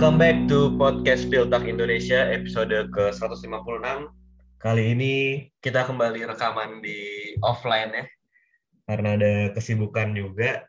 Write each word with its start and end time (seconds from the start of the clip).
Welcome 0.00 0.16
back 0.16 0.48
to 0.48 0.80
podcast 0.80 1.28
Piltak 1.28 1.68
Indonesia 1.68 2.24
episode 2.32 2.72
ke-156. 2.72 4.08
Kali 4.56 4.96
ini 4.96 5.14
kita 5.60 5.84
kembali 5.84 6.24
rekaman 6.24 6.80
di 6.80 6.96
offline 7.44 7.92
ya. 7.92 8.04
Karena 8.88 9.20
ada 9.20 9.32
kesibukan 9.52 10.16
juga. 10.16 10.64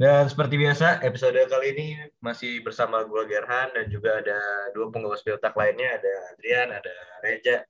Dan 0.00 0.32
seperti 0.32 0.56
biasa, 0.56 1.04
episode 1.04 1.36
kali 1.44 1.76
ini 1.76 2.08
masih 2.24 2.64
bersama 2.64 3.04
gue 3.04 3.28
Gerhan 3.28 3.68
dan 3.76 3.92
juga 3.92 4.24
ada 4.24 4.40
dua 4.72 4.88
pengurus 4.88 5.20
Piltak 5.20 5.52
lainnya, 5.60 6.00
ada 6.00 6.12
Adrian, 6.32 6.72
ada 6.72 6.94
Reja. 7.20 7.68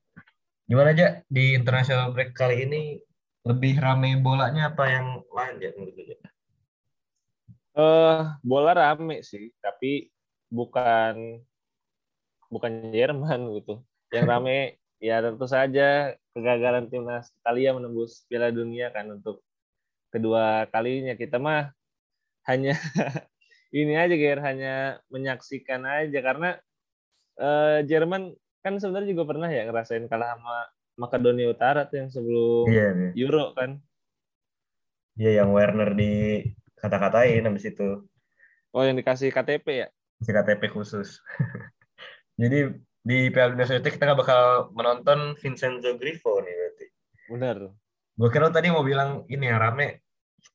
Gimana 0.63 0.95
aja 0.95 1.19
di 1.27 1.59
international 1.59 2.15
break 2.15 2.31
kali 2.31 2.63
ini 2.63 3.03
lebih 3.43 3.83
rame 3.83 4.15
bolanya 4.23 4.71
apa 4.71 4.87
yang 4.87 5.19
lain 5.27 5.59
ya 5.59 5.75
menurut 5.75 5.99
aja? 6.07 6.17
Uh, 7.75 8.31
bola 8.47 8.71
rame 8.71 9.19
sih, 9.27 9.51
tapi 9.59 10.14
bukan 10.51 11.41
bukan 12.49 12.71
Jerman 12.93 13.39
gitu. 13.59 13.81
Yang 14.13 14.25
rame 14.29 14.59
ya 15.01 15.19
tentu 15.19 15.45
saja 15.45 16.15
kegagalan 16.31 16.87
timnas 16.87 17.31
Italia 17.35 17.75
menembus 17.75 18.23
Piala 18.25 18.49
Dunia 18.51 18.89
kan 18.89 19.11
untuk 19.11 19.43
kedua 20.09 20.65
kalinya 20.71 21.13
kita 21.19 21.35
mah 21.35 21.75
hanya 22.47 22.77
ini 23.75 23.93
aja 23.99 24.15
Ger, 24.15 24.39
hanya 24.39 25.03
menyaksikan 25.11 25.83
aja 25.83 26.19
karena 26.23 26.55
uh, 27.41 27.83
Jerman 27.83 28.31
kan 28.63 28.79
sebenarnya 28.79 29.13
juga 29.13 29.25
pernah 29.29 29.49
ya 29.51 29.67
ngerasain 29.67 30.07
kalah 30.07 30.39
sama 30.39 30.57
Makedonia 30.95 31.51
Utara 31.51 31.83
tuh 31.91 32.01
yang 32.01 32.09
sebelum 32.09 32.65
iya, 32.71 32.87
iya. 32.95 33.09
Euro 33.27 33.51
kan. 33.51 33.83
Iya 35.19 35.43
yang 35.43 35.51
Werner 35.51 35.91
di 35.91 36.43
kata-katain 36.79 37.43
habis 37.43 37.67
itu. 37.67 38.07
Oh 38.71 38.83
yang 38.83 38.95
dikasih 38.95 39.31
KTP 39.31 39.67
ya? 39.85 39.87
KTP 40.23 40.71
khusus. 40.71 41.19
Jadi 42.41 42.71
di 43.05 43.29
Piala 43.29 43.53
Dunia 43.53 43.67
Sosial 43.67 43.85
kita 43.85 44.05
nggak 44.07 44.19
bakal 44.19 44.41
menonton 44.73 45.37
Vincenzo 45.39 45.95
Grifo 45.99 46.39
nih 46.41 46.53
berarti. 46.55 46.85
Benar. 47.31 47.57
Gue 48.15 48.29
kira 48.31 48.47
tadi 48.49 48.71
mau 48.71 48.85
bilang 48.85 49.27
ini 49.27 49.51
yang 49.51 49.59
rame 49.59 50.05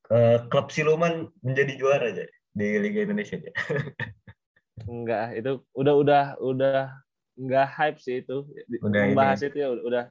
uh, 0.09 0.49
klub 0.49 0.73
siluman 0.73 1.29
menjadi 1.45 1.73
juara 1.77 2.11
aja 2.11 2.25
di 2.57 2.67
Liga 2.81 3.05
Indonesia 3.05 3.37
aja. 3.39 3.53
Enggak, 4.91 5.37
itu 5.37 5.61
udah 5.77 5.95
udah 5.95 6.25
udah 6.41 6.81
nggak 7.37 7.69
hype 7.69 7.99
sih 8.01 8.25
itu. 8.25 8.49
Udah 8.81 9.13
Membahas 9.13 9.45
ini. 9.45 9.49
itu 9.53 9.57
ya 9.61 9.69
udah 9.71 10.05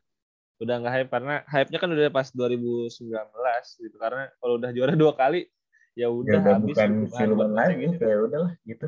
udah 0.60 0.76
nggak 0.84 0.94
hype 0.94 1.12
karena 1.12 1.36
hype-nya 1.48 1.80
kan 1.80 1.90
udah 1.96 2.12
pas 2.12 2.28
2019 2.36 3.00
gitu 3.80 3.96
karena 3.96 4.28
kalau 4.44 4.54
udah 4.60 4.72
juara 4.76 4.94
dua 4.94 5.16
kali 5.16 5.48
ya 5.96 6.12
udah 6.12 6.36
ya 6.36 6.56
habis 6.60 6.76
bukan 6.76 6.92
siluman 7.16 7.52
lagi 7.56 7.88
gitu. 7.88 8.04
ya 8.04 8.18
udahlah 8.28 8.52
gitu 8.68 8.88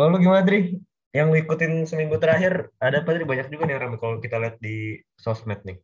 kalau 0.00 0.16
lu 0.16 0.24
gimana 0.24 0.40
Dri 0.40 0.80
yang 1.12 1.28
lu 1.28 1.36
ikutin 1.44 1.84
seminggu 1.84 2.16
terakhir 2.16 2.72
ada 2.80 3.04
apa 3.04 3.12
Dri 3.12 3.28
banyak 3.28 3.52
juga 3.52 3.68
nih 3.68 3.76
ramai 3.76 4.00
kalau 4.00 4.16
kita 4.16 4.40
lihat 4.40 4.56
di 4.56 4.96
sosmed 5.20 5.60
nih. 5.68 5.76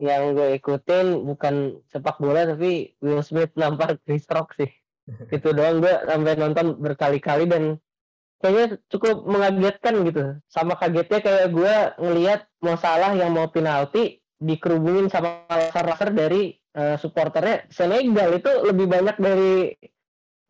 Yang 0.00 0.24
gue 0.32 0.48
ikutin 0.56 1.28
bukan 1.28 1.84
sepak 1.92 2.16
bola 2.24 2.48
tapi 2.48 2.96
Will 3.04 3.20
Smith 3.20 3.52
nampar 3.52 4.00
Chris 4.00 4.24
Rock 4.32 4.56
sih. 4.56 4.72
Itu 5.36 5.52
doang 5.52 5.84
gue 5.84 5.92
sampai 5.92 6.40
nonton 6.40 6.80
berkali-kali 6.80 7.52
dan 7.52 7.76
kayaknya 8.40 8.80
cukup 8.88 9.28
mengagetkan 9.28 10.08
gitu. 10.08 10.40
Sama 10.48 10.80
kagetnya 10.80 11.20
kayak 11.20 11.52
gue 11.52 11.74
ngelihat 12.00 12.48
mau 12.64 12.80
salah 12.80 13.12
yang 13.12 13.28
mau 13.28 13.52
penalti 13.52 14.24
dikerubungin 14.40 15.12
sama 15.12 15.44
laser-laser 15.52 16.16
dari 16.16 16.56
uh, 16.80 16.96
supporternya 16.96 17.68
Senegal. 17.68 18.40
Itu 18.40 18.64
lebih 18.64 18.88
banyak 18.88 19.16
dari 19.20 19.76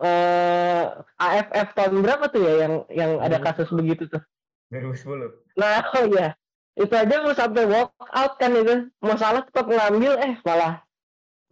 eh, 0.05 0.85
AFF 1.17 1.69
tahun 1.73 2.05
berapa 2.05 2.25
tuh 2.29 2.45
ya 2.45 2.53
yang 2.69 2.75
yang 2.93 3.13
ada 3.25 3.41
kasus 3.41 3.73
begitu 3.73 4.05
tuh? 4.07 4.23
2010. 4.69 5.57
Nah, 5.57 5.81
oh 5.97 6.07
ya. 6.19 6.37
Itu 6.75 6.91
aja 6.91 7.23
mau 7.23 7.33
sampai 7.33 7.65
walk 7.71 7.95
out 8.13 8.35
kan 8.37 8.53
itu. 8.53 8.91
Mau 9.01 9.17
salah 9.17 9.47
tetap 9.47 9.71
ngambil 9.71 10.19
eh 10.21 10.35
malah 10.43 10.83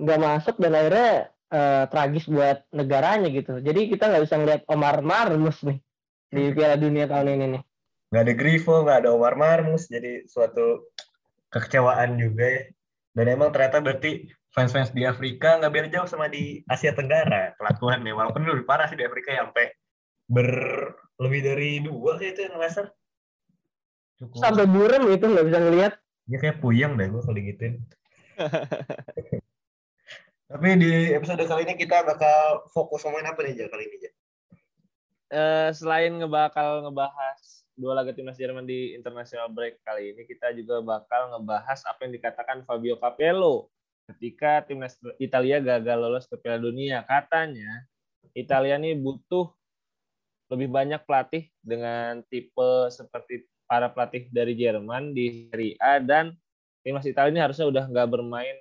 nggak 0.03 0.19
masuk 0.19 0.59
dan 0.59 0.75
akhirnya 0.75 1.11
uh, 1.55 1.85
tragis 1.87 2.27
buat 2.27 2.67
negaranya 2.75 3.31
gitu. 3.31 3.63
Jadi 3.63 3.93
kita 3.93 4.11
nggak 4.11 4.25
bisa 4.27 4.37
ngeliat 4.41 4.63
Omar 4.67 4.99
Marmus 5.01 5.63
nih 5.63 5.79
di 6.33 6.43
Piala 6.57 6.81
Dunia 6.81 7.07
tahun 7.07 7.39
ini 7.39 7.47
nih. 7.59 7.63
Gak 8.13 8.29
ada 8.29 8.35
Grifo, 8.37 8.85
gak 8.85 9.05
ada 9.05 9.17
Omar 9.17 9.41
Marmus, 9.41 9.89
jadi 9.89 10.29
suatu 10.29 10.93
kekecewaan 11.49 12.21
juga 12.21 12.45
ya. 12.45 12.63
Dan 13.17 13.27
emang 13.29 13.53
ternyata 13.57 13.81
berarti 13.81 14.29
fans-fans 14.53 14.93
di 14.93 15.09
Afrika 15.09 15.59
nggak 15.59 15.73
beda 15.73 15.89
jauh 15.89 16.09
sama 16.09 16.29
di 16.29 16.61
Asia 16.69 16.93
Tenggara 16.93 17.57
kelakuannya. 17.57 18.13
Walaupun 18.13 18.45
lebih 18.45 18.69
parah 18.69 18.87
sih 18.89 18.97
di 18.97 19.05
Afrika 19.05 19.33
sampai 19.33 19.73
ber 20.29 20.49
lebih 21.21 21.41
dari 21.45 21.81
dua 21.81 22.21
kayak 22.21 22.33
itu 22.37 22.41
yang 22.47 22.57
laser. 22.61 22.87
Cukup. 24.21 24.39
Sampai 24.39 24.65
burem 24.69 25.09
itu 25.11 25.25
nggak 25.27 25.47
bisa 25.49 25.59
ngelihat. 25.59 25.93
Ya 26.31 26.39
kayak 26.39 26.63
puyeng 26.63 26.95
deh 26.95 27.11
gue 27.11 27.21
kalau 27.21 27.37
digituin. 27.37 27.83
Tapi 30.53 30.69
di 30.77 31.17
episode 31.17 31.41
kali 31.49 31.65
ini 31.65 31.75
kita 31.81 32.05
bakal 32.05 32.69
fokus 32.71 33.03
ngomongin 33.09 33.33
apa 33.33 33.41
nih 33.41 33.67
kali 33.73 33.89
ini 33.89 33.97
aja? 34.05 34.11
uh, 35.33 35.69
selain 35.73 36.13
ngebakal 36.13 36.85
ngebahas 36.87 37.41
dua 37.73 37.97
laga 37.97 38.13
timnas 38.13 38.37
Jerman 38.37 38.69
di 38.69 38.93
international 38.93 39.49
break 39.49 39.81
kali 39.81 40.13
ini, 40.13 40.29
kita 40.29 40.53
juga 40.53 40.85
bakal 40.85 41.33
ngebahas 41.33 41.81
apa 41.89 42.05
yang 42.05 42.13
dikatakan 42.21 42.69
Fabio 42.69 43.01
Capello 43.01 43.72
ketika 44.11 44.67
timnas 44.67 44.99
Italia 45.23 45.63
gagal 45.63 45.99
lolos 45.99 46.27
ke 46.27 46.39
Piala 46.41 46.59
Dunia. 46.59 47.07
Katanya 47.07 47.87
Italia 48.35 48.81
ini 48.81 48.97
butuh 48.99 49.53
lebih 50.51 50.69
banyak 50.69 51.03
pelatih 51.07 51.49
dengan 51.63 52.21
tipe 52.29 52.91
seperti 52.93 53.47
para 53.65 53.89
pelatih 53.89 54.29
dari 54.29 54.53
Jerman 54.53 55.17
di 55.17 55.49
Serie 55.49 55.79
A 55.81 55.97
dan 56.03 56.37
timnas 56.85 57.09
Italia 57.09 57.33
ini 57.33 57.41
harusnya 57.41 57.67
udah 57.71 57.85
nggak 57.89 58.09
bermain 58.11 58.57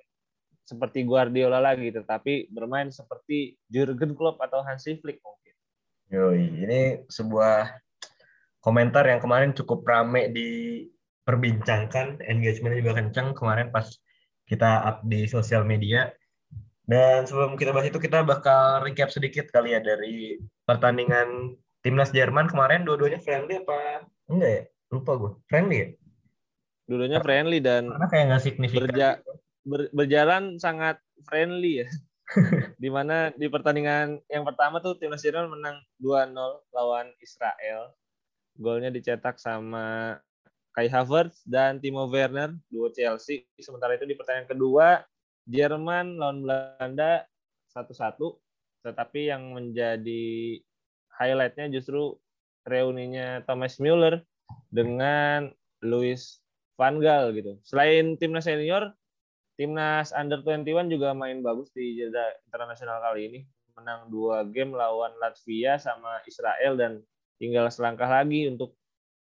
seperti 0.62 1.02
Guardiola 1.02 1.58
lagi, 1.58 1.90
tetapi 1.90 2.48
bermain 2.54 2.88
seperti 2.88 3.58
Jurgen 3.66 4.14
Klopp 4.14 4.40
atau 4.40 4.62
Hansi 4.62 4.96
Flick 5.02 5.20
Yoi, 6.12 6.44
ini 6.60 6.80
sebuah 7.08 7.72
komentar 8.60 9.08
yang 9.08 9.16
kemarin 9.16 9.56
cukup 9.56 9.80
rame 9.88 10.28
diperbincangkan, 10.28 12.20
engagementnya 12.20 12.84
juga 12.84 12.94
kencang 13.00 13.32
kemarin 13.32 13.72
pas 13.72 13.88
kita 14.52 14.84
up 14.84 15.00
di 15.08 15.24
sosial 15.24 15.64
media. 15.64 16.12
Dan 16.84 17.24
sebelum 17.24 17.56
kita 17.56 17.72
bahas 17.72 17.88
itu, 17.88 17.96
kita 17.96 18.20
bakal 18.20 18.84
recap 18.84 19.08
sedikit 19.08 19.48
kali 19.48 19.72
ya 19.72 19.80
dari 19.80 20.36
pertandingan 20.68 21.56
timnas 21.80 22.12
Jerman 22.12 22.52
kemarin. 22.52 22.84
Dua-duanya 22.84 23.16
friendly 23.24 23.64
apa 23.64 24.04
enggak 24.28 24.50
ya? 24.52 24.62
Lupa 24.92 25.12
gue. 25.16 25.32
Friendly 25.48 25.76
ya? 25.80 25.88
Dua-duanya 26.84 27.24
friendly 27.24 27.58
dan 27.64 27.88
karena 27.88 28.08
kayak 28.12 28.24
nggak 28.28 28.44
signifikan. 28.44 28.84
Berja, 28.92 29.08
gitu. 29.16 29.32
ber, 29.64 29.80
berjalan 29.96 30.42
sangat 30.60 31.00
friendly 31.24 31.86
ya. 31.86 31.88
di 32.82 32.88
mana 32.88 33.28
di 33.36 33.44
pertandingan 33.48 34.20
yang 34.28 34.44
pertama 34.44 34.80
tuh 34.80 34.96
timnas 34.96 35.20
Jerman 35.24 35.52
menang 35.52 35.80
2-0 36.00 36.36
lawan 36.76 37.08
Israel. 37.24 37.96
Golnya 38.60 38.92
dicetak 38.92 39.40
sama 39.40 40.16
Kai 40.72 40.88
Havertz 40.88 41.44
dan 41.44 41.76
Timo 41.84 42.08
Werner, 42.08 42.56
duo 42.72 42.88
Chelsea. 42.88 43.44
Sementara 43.60 43.92
itu 43.96 44.08
di 44.08 44.16
pertandingan 44.16 44.48
kedua 44.48 45.04
Jerman 45.44 46.16
lawan 46.16 46.40
Belanda 46.44 47.28
1-1. 47.76 48.16
Tetapi 48.82 49.20
yang 49.28 49.52
menjadi 49.52 50.58
highlightnya 51.20 51.68
justru 51.70 52.16
reuninya 52.64 53.44
Thomas 53.44 53.76
Müller 53.76 54.24
dengan 54.72 55.52
Louis 55.84 56.40
van 56.80 56.98
Gaal 56.98 57.36
gitu. 57.36 57.60
Selain 57.62 58.16
timnas 58.16 58.48
senior, 58.48 58.96
Timnas 59.60 60.10
Under 60.16 60.40
21 60.40 60.88
juga 60.88 61.12
main 61.12 61.44
bagus 61.44 61.68
di 61.76 62.00
jeda 62.00 62.32
internasional 62.48 62.98
kali 63.04 63.28
ini. 63.28 63.40
Menang 63.76 64.08
dua 64.08 64.44
game 64.48 64.72
lawan 64.72 65.12
Latvia 65.20 65.76
sama 65.76 66.24
Israel 66.24 66.80
dan 66.80 66.92
tinggal 67.36 67.68
selangkah 67.68 68.08
lagi 68.08 68.48
untuk 68.48 68.72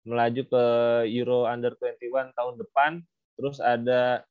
melaju 0.07 0.43
ke 0.47 0.65
Euro 1.11 1.51
Under 1.51 1.75
21 1.75 2.33
tahun 2.33 2.55
depan. 2.63 3.03
Terus 3.37 3.59
ada 3.59 4.23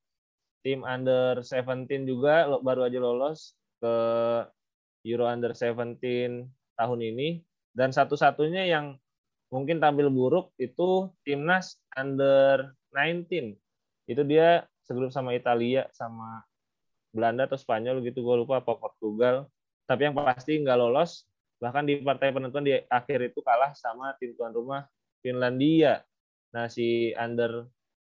tim 0.63 0.81
Under 0.81 1.43
17 1.43 2.07
juga 2.07 2.47
baru 2.63 2.87
aja 2.87 2.97
lolos 2.97 3.53
ke 3.83 3.95
Euro 5.05 5.27
Under 5.27 5.51
17 5.51 6.47
tahun 6.79 6.99
ini. 7.03 7.43
Dan 7.75 7.91
satu-satunya 7.91 8.71
yang 8.71 8.95
mungkin 9.51 9.83
tampil 9.83 10.07
buruk 10.07 10.55
itu 10.57 11.11
timnas 11.27 11.77
Under 11.93 12.73
19. 12.95 13.59
Itu 14.07 14.23
dia 14.23 14.63
segrup 14.85 15.11
sama 15.11 15.35
Italia 15.35 15.89
sama 15.91 16.45
Belanda 17.15 17.49
atau 17.49 17.57
Spanyol 17.57 18.05
gitu 18.05 18.21
gue 18.21 18.35
lupa 18.45 18.61
apa 18.61 18.75
Portugal 18.77 19.49
tapi 19.89 20.09
yang 20.09 20.13
pasti 20.13 20.61
nggak 20.61 20.77
lolos 20.77 21.25
bahkan 21.57 21.87
di 21.87 22.03
partai 22.03 22.35
penentuan 22.35 22.67
di 22.67 22.75
akhir 22.91 23.31
itu 23.31 23.39
kalah 23.41 23.71
sama 23.73 24.13
tim 24.19 24.35
tuan 24.37 24.51
rumah 24.51 24.83
Finlandia 25.25 26.05
nah 26.53 26.69
si 26.69 27.09
under 27.17 27.65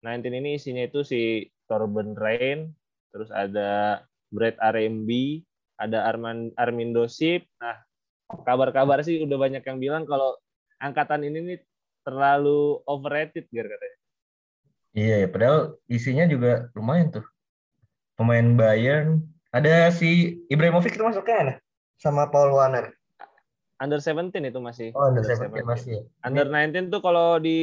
19 0.07 0.31
ini 0.31 0.51
isinya 0.55 0.87
itu 0.87 1.03
si 1.03 1.51
Torben 1.67 2.15
Rain 2.15 2.71
terus 3.11 3.35
ada 3.35 4.01
Brett 4.31 4.55
RMB 4.63 5.11
ada 5.83 6.07
Arman 6.07 6.55
Armindo 6.55 7.11
Sip 7.11 7.51
nah 7.59 7.75
kabar-kabar 8.47 9.03
sih 9.03 9.27
udah 9.27 9.35
banyak 9.35 9.67
yang 9.67 9.83
bilang 9.83 10.07
kalau 10.07 10.39
angkatan 10.79 11.27
ini 11.27 11.39
nih 11.43 11.59
terlalu 12.07 12.81
overrated 12.89 13.47
gitu 13.53 13.67
katanya. 13.67 13.99
Iya, 14.91 15.17
ya, 15.23 15.29
padahal 15.31 15.59
isinya 15.87 16.25
juga 16.27 16.67
lumayan 16.75 17.15
tuh. 17.15 17.27
Pemain 18.19 18.43
Bayern, 18.59 19.23
ada 19.55 19.89
si 19.95 20.43
Ibrahimovic 20.51 20.93
itu 20.93 21.05
masuk 21.05 21.25
ke 21.25 21.33
mana? 21.33 21.55
Sama 21.97 22.29
Paul 22.29 22.53
Warner. 22.53 22.91
Under 23.81 23.97
17 23.97 24.53
itu 24.53 24.61
masih. 24.61 24.89
Oh, 24.93 25.09
under, 25.09 25.25
under 25.25 25.49
17, 25.49 25.65
17 25.65 25.73
masih 25.73 25.91
ya. 25.97 26.03
Under 26.21 26.47
19 26.53 26.93
tuh 26.93 27.01
kalau 27.01 27.41
di 27.41 27.59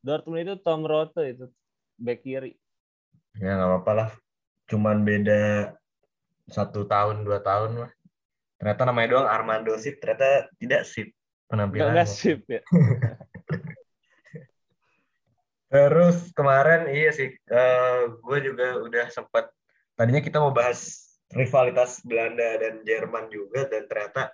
Dortmund 0.00 0.40
itu 0.48 0.54
Tom 0.64 0.88
Rote 0.88 1.36
itu 1.36 1.46
back 2.00 2.24
kiri. 2.24 2.56
Ya 3.36 3.60
nggak 3.60 3.68
apa-apa 3.68 3.92
lah. 3.92 4.08
Cuman 4.72 5.04
beda 5.04 5.76
satu 6.48 6.88
tahun 6.88 7.28
dua 7.28 7.44
tahun 7.44 7.86
lah. 7.86 7.90
Ternyata 8.56 8.82
namanya 8.88 9.08
doang 9.12 9.28
Armando 9.28 9.76
Sip, 9.76 10.00
ternyata 10.00 10.48
tidak 10.56 10.86
sip 10.88 11.12
penampilannya. 11.50 11.92
Enggak 11.92 12.08
sip 12.08 12.40
ya. 12.48 12.62
Terus 15.72 16.32
kemarin 16.36 16.84
iya 16.92 17.10
sih, 17.16 17.32
uh, 17.32 17.56
eh, 17.56 18.00
gue 18.12 18.38
juga 18.44 18.76
udah 18.76 19.08
sempat 19.08 19.48
tadinya 19.96 20.20
kita 20.20 20.36
mau 20.36 20.52
bahas 20.52 21.12
rivalitas 21.32 22.04
Belanda 22.04 22.60
dan 22.60 22.84
Jerman 22.84 23.32
juga 23.32 23.64
dan 23.72 23.88
ternyata 23.88 24.28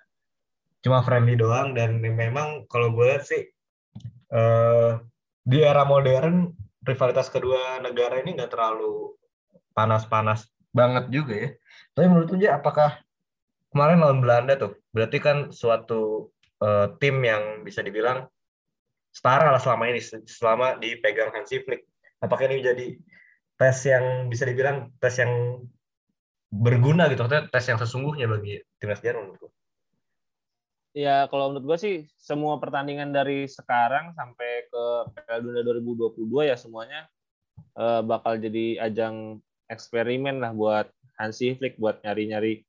cuma 0.88 1.05
friendly 1.05 1.37
doang 1.37 1.76
dan 1.76 2.00
memang 2.00 2.64
kalau 2.73 2.88
gue 2.96 3.05
lihat 3.05 3.29
sih 3.29 3.44
uh, 4.32 4.96
di 5.44 5.61
era 5.61 5.85
modern 5.85 6.49
rivalitas 6.88 7.29
kedua 7.29 7.85
negara 7.85 8.25
ini 8.25 8.40
nggak 8.40 8.56
terlalu 8.56 9.12
panas-panas 9.76 10.49
banget 10.73 11.12
juga 11.12 11.35
ya. 11.37 11.49
Tapi 11.93 12.06
menurut 12.08 12.32
gue 12.32 12.49
apakah 12.49 12.96
kemarin 13.69 14.00
lawan 14.00 14.25
Belanda 14.25 14.56
tuh 14.56 14.81
berarti 14.96 15.20
kan 15.20 15.52
suatu 15.52 16.32
uh, 16.64 16.96
tim 16.96 17.20
yang 17.20 17.69
bisa 17.69 17.84
dibilang 17.84 18.25
setara 19.12 19.52
lah 19.52 19.61
selama 19.61 19.93
ini 19.93 20.00
selama 20.25 20.81
dipegang 20.81 21.37
Hansi 21.37 21.61
Flick. 21.69 21.84
Apakah 22.25 22.49
ini 22.49 22.64
jadi 22.64 22.87
tes 23.61 23.76
yang 23.84 24.32
bisa 24.32 24.49
dibilang 24.49 24.88
tes 24.96 25.20
yang 25.20 25.61
berguna 26.49 27.12
gitu, 27.12 27.29
tes 27.29 27.64
yang 27.69 27.76
sesungguhnya 27.76 28.25
bagi 28.25 28.56
timnas 28.81 29.05
Jerman 29.05 29.37
menurutku. 29.37 29.52
Ya 30.98 31.30
kalau 31.30 31.54
menurut 31.54 31.66
gue 31.70 31.78
sih 31.78 31.96
semua 32.18 32.58
pertandingan 32.58 33.14
dari 33.14 33.46
sekarang 33.46 34.18
sampai 34.18 34.66
ke 34.66 34.84
Piala 35.14 35.38
Dunia 35.46 35.62
2022 35.62 36.50
ya 36.50 36.58
semuanya 36.58 37.06
uh, 37.78 38.02
bakal 38.02 38.34
jadi 38.34 38.82
ajang 38.82 39.38
eksperimen 39.70 40.42
lah 40.42 40.50
buat 40.50 40.90
Hansi 41.22 41.54
Flick 41.54 41.78
buat 41.78 42.02
nyari-nyari 42.02 42.66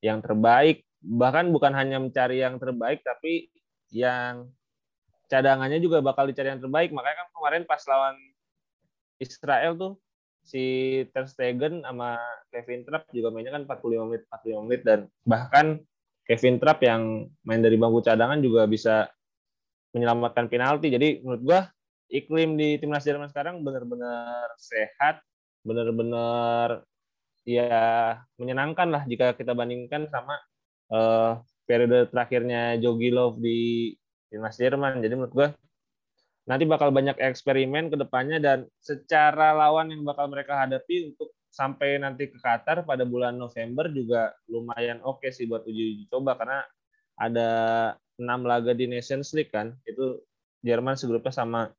yang 0.00 0.24
terbaik 0.24 0.88
bahkan 1.04 1.52
bukan 1.52 1.76
hanya 1.76 2.00
mencari 2.00 2.40
yang 2.40 2.56
terbaik 2.56 3.04
tapi 3.04 3.52
yang 3.92 4.48
cadangannya 5.28 5.78
juga 5.78 6.00
bakal 6.00 6.24
dicari 6.26 6.50
yang 6.50 6.62
terbaik. 6.64 6.90
Makanya 6.90 7.16
kan 7.24 7.28
kemarin 7.36 7.62
pas 7.68 7.84
lawan 7.84 8.16
Israel 9.20 9.76
tuh 9.76 9.92
si 10.42 10.64
Ter 11.12 11.28
Stegen 11.28 11.84
sama 11.84 12.16
Kevin 12.48 12.88
Trapp 12.88 13.12
juga 13.12 13.28
mainnya 13.28 13.52
kan 13.52 13.68
45 13.68 14.08
menit 14.08 14.22
45 14.32 14.64
menit 14.64 14.80
dan 14.80 15.00
bahkan 15.28 15.84
Kevin 16.28 16.60
Trapp 16.60 16.84
yang 16.84 17.24
main 17.48 17.64
dari 17.64 17.80
bangku 17.80 18.04
cadangan 18.04 18.38
juga 18.44 18.68
bisa 18.68 19.08
menyelamatkan 19.96 20.52
penalti. 20.52 20.92
Jadi 20.92 21.24
menurut 21.24 21.42
gua 21.42 21.60
iklim 22.12 22.60
di 22.60 22.76
timnas 22.76 23.04
Jerman 23.04 23.32
sekarang 23.32 23.64
benar-benar 23.64 24.52
sehat, 24.60 25.24
benar-benar 25.64 26.84
ya 27.48 28.20
menyenangkan 28.36 28.88
lah 28.92 29.02
jika 29.08 29.32
kita 29.32 29.56
bandingkan 29.56 30.04
sama 30.12 30.36
uh, 30.92 31.40
periode 31.64 32.12
terakhirnya 32.12 32.76
Jogi 32.76 33.08
Love 33.08 33.40
di 33.40 33.92
timnas 34.28 34.56
Jerman. 34.60 35.00
Jadi 35.00 35.14
menurut 35.16 35.32
gue 35.32 35.48
nanti 36.48 36.64
bakal 36.64 36.92
banyak 36.92 37.20
eksperimen 37.20 37.92
ke 37.92 37.96
depannya 37.96 38.40
dan 38.40 38.58
secara 38.80 39.52
lawan 39.52 39.92
yang 39.92 40.04
bakal 40.04 40.28
mereka 40.32 40.56
hadapi 40.64 41.12
untuk 41.12 41.32
sampai 41.58 41.98
nanti 41.98 42.30
ke 42.30 42.38
Qatar 42.38 42.86
pada 42.86 43.02
bulan 43.02 43.34
November 43.34 43.90
juga 43.90 44.30
lumayan 44.46 45.02
oke 45.02 45.26
okay 45.26 45.34
sih 45.34 45.50
buat 45.50 45.66
uji, 45.66 45.82
uji 45.98 46.04
coba 46.06 46.38
karena 46.38 46.62
ada 47.18 47.50
enam 48.14 48.46
laga 48.46 48.70
di 48.70 48.86
Nations 48.86 49.34
League 49.34 49.50
kan 49.50 49.74
itu 49.82 50.22
Jerman 50.62 50.94
segrupnya 50.94 51.34
sama 51.34 51.70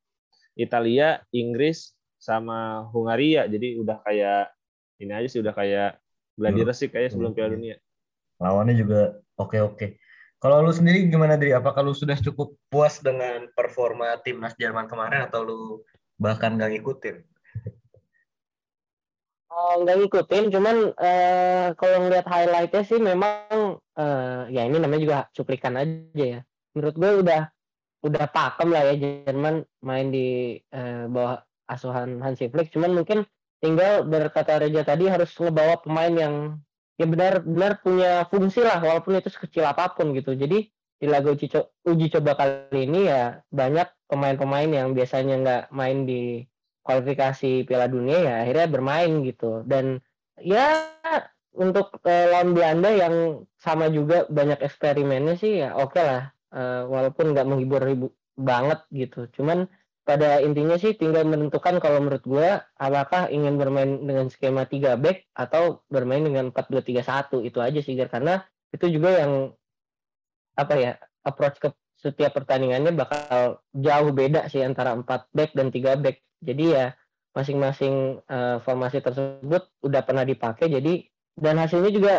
Italia, 0.59 1.23
Inggris, 1.31 1.95
sama 2.19 2.91
Hungaria 2.91 3.47
jadi 3.47 3.79
udah 3.79 4.03
kayak 4.03 4.51
ini 4.99 5.15
aja 5.15 5.27
sih 5.31 5.39
udah 5.39 5.55
kayak 5.55 5.95
gladi 6.35 6.61
resik 6.67 6.91
kayak 6.91 7.15
sebelum 7.15 7.31
Piala 7.31 7.55
Dunia. 7.55 7.79
Lawannya 8.39 8.75
juga 8.75 9.19
oke-oke. 9.39 9.99
Kalau 10.39 10.63
lu 10.63 10.71
sendiri 10.71 11.07
gimana 11.11 11.35
dari 11.35 11.51
apakah 11.51 11.83
lu 11.83 11.91
sudah 11.91 12.15
cukup 12.19 12.55
puas 12.71 13.03
dengan 13.03 13.47
performa 13.51 14.15
timnas 14.23 14.55
Jerman 14.55 14.87
kemarin 14.87 15.27
atau 15.27 15.43
lu 15.43 15.59
bahkan 16.15 16.55
nggak 16.55 16.79
ngikutin? 16.79 17.15
Oh, 19.49 19.81
nggak 19.81 19.97
ngikutin, 19.97 20.53
cuman 20.53 20.93
uh, 20.93 21.67
kalau 21.73 22.05
ngeliat 22.05 22.25
highlightnya 22.29 22.81
sih 22.85 23.01
memang 23.01 23.81
uh, 23.97 24.45
ya 24.45 24.61
ini 24.61 24.77
namanya 24.77 25.01
juga 25.01 25.17
cuplikan 25.33 25.73
aja 25.73 26.25
ya. 26.37 26.39
Menurut 26.77 26.95
gue 26.95 27.11
udah 27.25 27.41
udah 28.05 28.25
pakem 28.29 28.69
lah 28.69 28.93
ya 28.93 29.25
Jerman 29.25 29.65
main 29.81 30.13
di 30.13 30.55
uh, 30.69 31.09
bawah 31.09 31.41
asuhan 31.65 32.21
Hansi 32.21 32.45
Flick. 32.47 32.69
Cuman 32.69 32.93
mungkin 32.93 33.25
tinggal 33.57 34.05
berkata 34.05 34.61
Reja 34.61 34.85
tadi 34.85 35.09
harus 35.09 35.33
ngebawa 35.35 35.81
pemain 35.83 36.13
yang 36.13 36.35
ya 36.99 37.07
benar-benar 37.07 37.79
punya 37.83 38.11
fungsi 38.27 38.59
lah 38.63 38.79
walaupun 38.79 39.19
itu 39.19 39.31
sekecil 39.31 39.63
apa 39.63 39.95
pun 39.95 40.11
gitu 40.11 40.35
jadi 40.35 40.67
di 40.99 41.07
lagu 41.07 41.31
uji, 41.31 41.47
co 41.47 41.71
uji 41.87 42.11
coba 42.11 42.35
kali 42.35 42.83
ini 42.83 43.07
ya 43.07 43.39
banyak 43.47 43.87
pemain-pemain 44.11 44.67
yang 44.67 44.91
biasanya 44.91 45.35
nggak 45.39 45.63
main 45.71 46.03
di 46.03 46.43
kualifikasi 46.83 47.67
Piala 47.67 47.87
Dunia 47.91 48.17
ya 48.19 48.33
akhirnya 48.45 48.67
bermain 48.71 49.11
gitu. 49.25 49.63
Dan 49.67 49.99
ya 50.39 50.89
untuk 51.55 51.99
uh, 52.05 52.25
lawan 52.31 52.55
Belanda 52.55 52.89
yang 52.93 53.45
sama 53.59 53.91
juga 53.91 54.29
banyak 54.29 54.63
eksperimennya 54.63 55.35
sih 55.35 55.63
ya 55.65 55.75
oke 55.75 55.97
okay 55.97 56.03
lah. 56.05 56.23
Uh, 56.49 56.89
walaupun 56.89 57.35
nggak 57.35 57.45
menghibur 57.45 57.81
banget 58.39 58.79
gitu. 58.89 59.29
Cuman 59.37 59.69
pada 60.09 60.41
intinya 60.41 60.73
sih 60.73 60.97
tinggal 60.97 61.21
menentukan 61.21 61.77
kalau 61.77 62.01
menurut 62.01 62.25
gue 62.25 62.49
apakah 62.81 63.29
ingin 63.29 63.61
bermain 63.61 64.01
dengan 64.01 64.25
skema 64.33 64.65
3 64.65 64.97
back 64.97 65.29
atau 65.37 65.85
bermain 65.85 66.25
dengan 66.25 66.49
4-2-3-1 66.49 67.45
itu 67.45 67.59
aja 67.61 67.79
sih 67.85 67.93
karena 67.93 68.41
itu 68.73 68.89
juga 68.89 69.21
yang 69.21 69.53
apa 70.57 70.73
ya 70.81 70.91
approach 71.21 71.61
ke 71.61 71.69
setiap 72.01 72.33
pertandingannya 72.41 72.89
bakal 72.95 73.61
jauh 73.69 74.09
beda 74.09 74.49
sih 74.49 74.65
antara 74.65 74.97
4 74.97 75.05
back 75.29 75.51
dan 75.53 75.69
3 75.69 76.01
back 76.01 76.17
jadi 76.39 76.65
ya 76.65 76.85
masing-masing 77.35 78.19
uh, 78.25 78.57
formasi 78.65 78.99
tersebut 78.99 79.69
udah 79.85 80.01
pernah 80.01 80.25
dipakai 80.25 80.67
jadi 80.67 81.05
dan 81.37 81.55
hasilnya 81.61 81.91
juga 81.93 82.13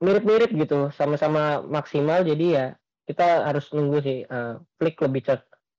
mirip-mirip 0.00 0.50
gitu 0.56 0.88
sama-sama 0.96 1.60
maksimal 1.66 2.24
jadi 2.24 2.46
ya 2.48 2.66
kita 3.04 3.46
harus 3.46 3.68
nunggu 3.74 3.98
sih 4.00 4.18
uh, 4.24 4.58
Flick 4.80 4.96
lebih 5.02 5.28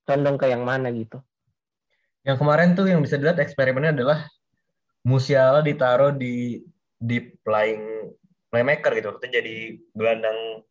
condong 0.05 0.37
ke 0.37 0.45
yang 0.51 0.61
mana 0.61 0.93
gitu 0.93 1.19
yang 2.21 2.37
kemarin 2.37 2.77
tuh 2.77 2.85
yang 2.85 3.01
bisa 3.01 3.17
dilihat 3.17 3.41
eksperimennya 3.41 3.97
adalah 3.97 4.29
Musiala 5.01 5.65
ditaruh 5.65 6.13
di 6.13 6.61
di 7.01 7.17
playing 7.41 8.13
playmaker 8.53 8.93
gitu. 8.93 9.17
Itu 9.17 9.27
jadi 9.33 9.81
gelandang 9.97 10.61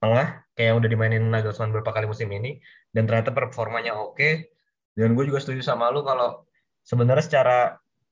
tengah 0.00 0.44
kayak 0.52 0.68
yang 0.68 0.76
udah 0.84 0.90
dimainin 0.92 1.24
Nagelsmann 1.32 1.72
beberapa 1.72 1.96
kali 1.96 2.04
musim 2.04 2.28
ini 2.28 2.60
dan 2.92 3.08
ternyata 3.08 3.32
performanya 3.32 3.96
oke. 3.96 4.52
Dan 5.00 5.16
gue 5.16 5.24
juga 5.24 5.40
setuju 5.40 5.64
sama 5.64 5.88
lu 5.88 6.04
kalau 6.04 6.44
sebenarnya 6.84 7.24
secara 7.24 7.58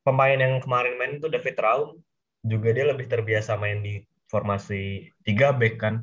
pemain 0.09 0.41
yang 0.41 0.57
kemarin 0.65 0.97
main 0.97 1.21
itu 1.21 1.29
David 1.29 1.61
Raum 1.61 2.01
juga 2.41 2.73
dia 2.73 2.89
lebih 2.89 3.05
terbiasa 3.13 3.61
main 3.61 3.85
di 3.85 4.01
formasi 4.33 5.13
3 5.29 5.53
back 5.53 5.75
kan. 5.77 6.01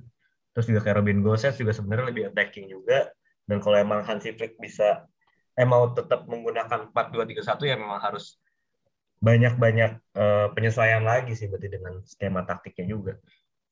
Terus 0.54 0.70
juga 0.70 0.86
kayak 0.86 1.02
Robin 1.02 1.26
Gosens 1.26 1.58
juga 1.58 1.74
sebenarnya 1.74 2.14
lebih 2.14 2.24
attacking 2.30 2.70
juga. 2.70 3.10
Dan 3.50 3.66
kalau 3.66 3.82
emang 3.82 4.06
Hansi 4.06 4.30
Flick 4.38 4.62
bisa 4.62 5.10
eh 5.58 5.66
mau 5.66 5.90
tetap 5.90 6.30
menggunakan 6.30 6.94
4-2-3-1 6.94 7.66
ya 7.66 7.76
memang 7.82 7.98
harus 7.98 8.38
banyak-banyak 9.26 9.98
uh, 10.14 10.54
penyesuaian 10.54 11.02
lagi 11.02 11.34
sih 11.34 11.50
berarti 11.50 11.70
dengan 11.74 11.98
skema 12.06 12.46
taktiknya 12.46 12.94
juga. 12.94 13.18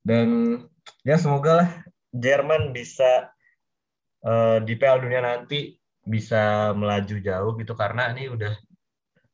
Dan 0.01 0.57
ya 1.05 1.21
semoga 1.21 1.61
lah 1.61 1.69
Jerman 2.09 2.73
bisa 2.73 3.29
uh, 4.25 4.57
di 4.65 4.73
Piala 4.79 4.97
Dunia 4.97 5.21
nanti 5.21 5.82
bisa 6.03 6.75
melaju 6.75 7.15
jauh 7.19 7.51
gitu 7.59 7.73
karena 7.73 8.11
ini 8.11 8.27
udah 8.27 8.53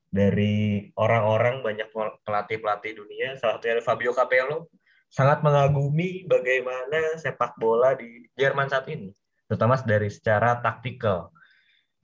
dari 0.09 0.89
orang-orang 0.97 1.61
banyak 1.61 1.89
pelatih-pelatih 2.25 2.97
dunia 2.97 3.37
salah 3.37 3.57
satunya 3.57 3.81
Fabio 3.81 4.13
Capello 4.13 4.69
sangat 5.09 5.41
mengagumi 5.41 6.25
bagaimana 6.29 7.17
sepak 7.17 7.57
bola 7.57 7.97
di 7.97 8.25
Jerman 8.37 8.69
saat 8.69 8.85
ini 8.89 9.09
terutama 9.49 9.81
dari 9.81 10.13
secara 10.13 10.61
taktikal. 10.61 11.33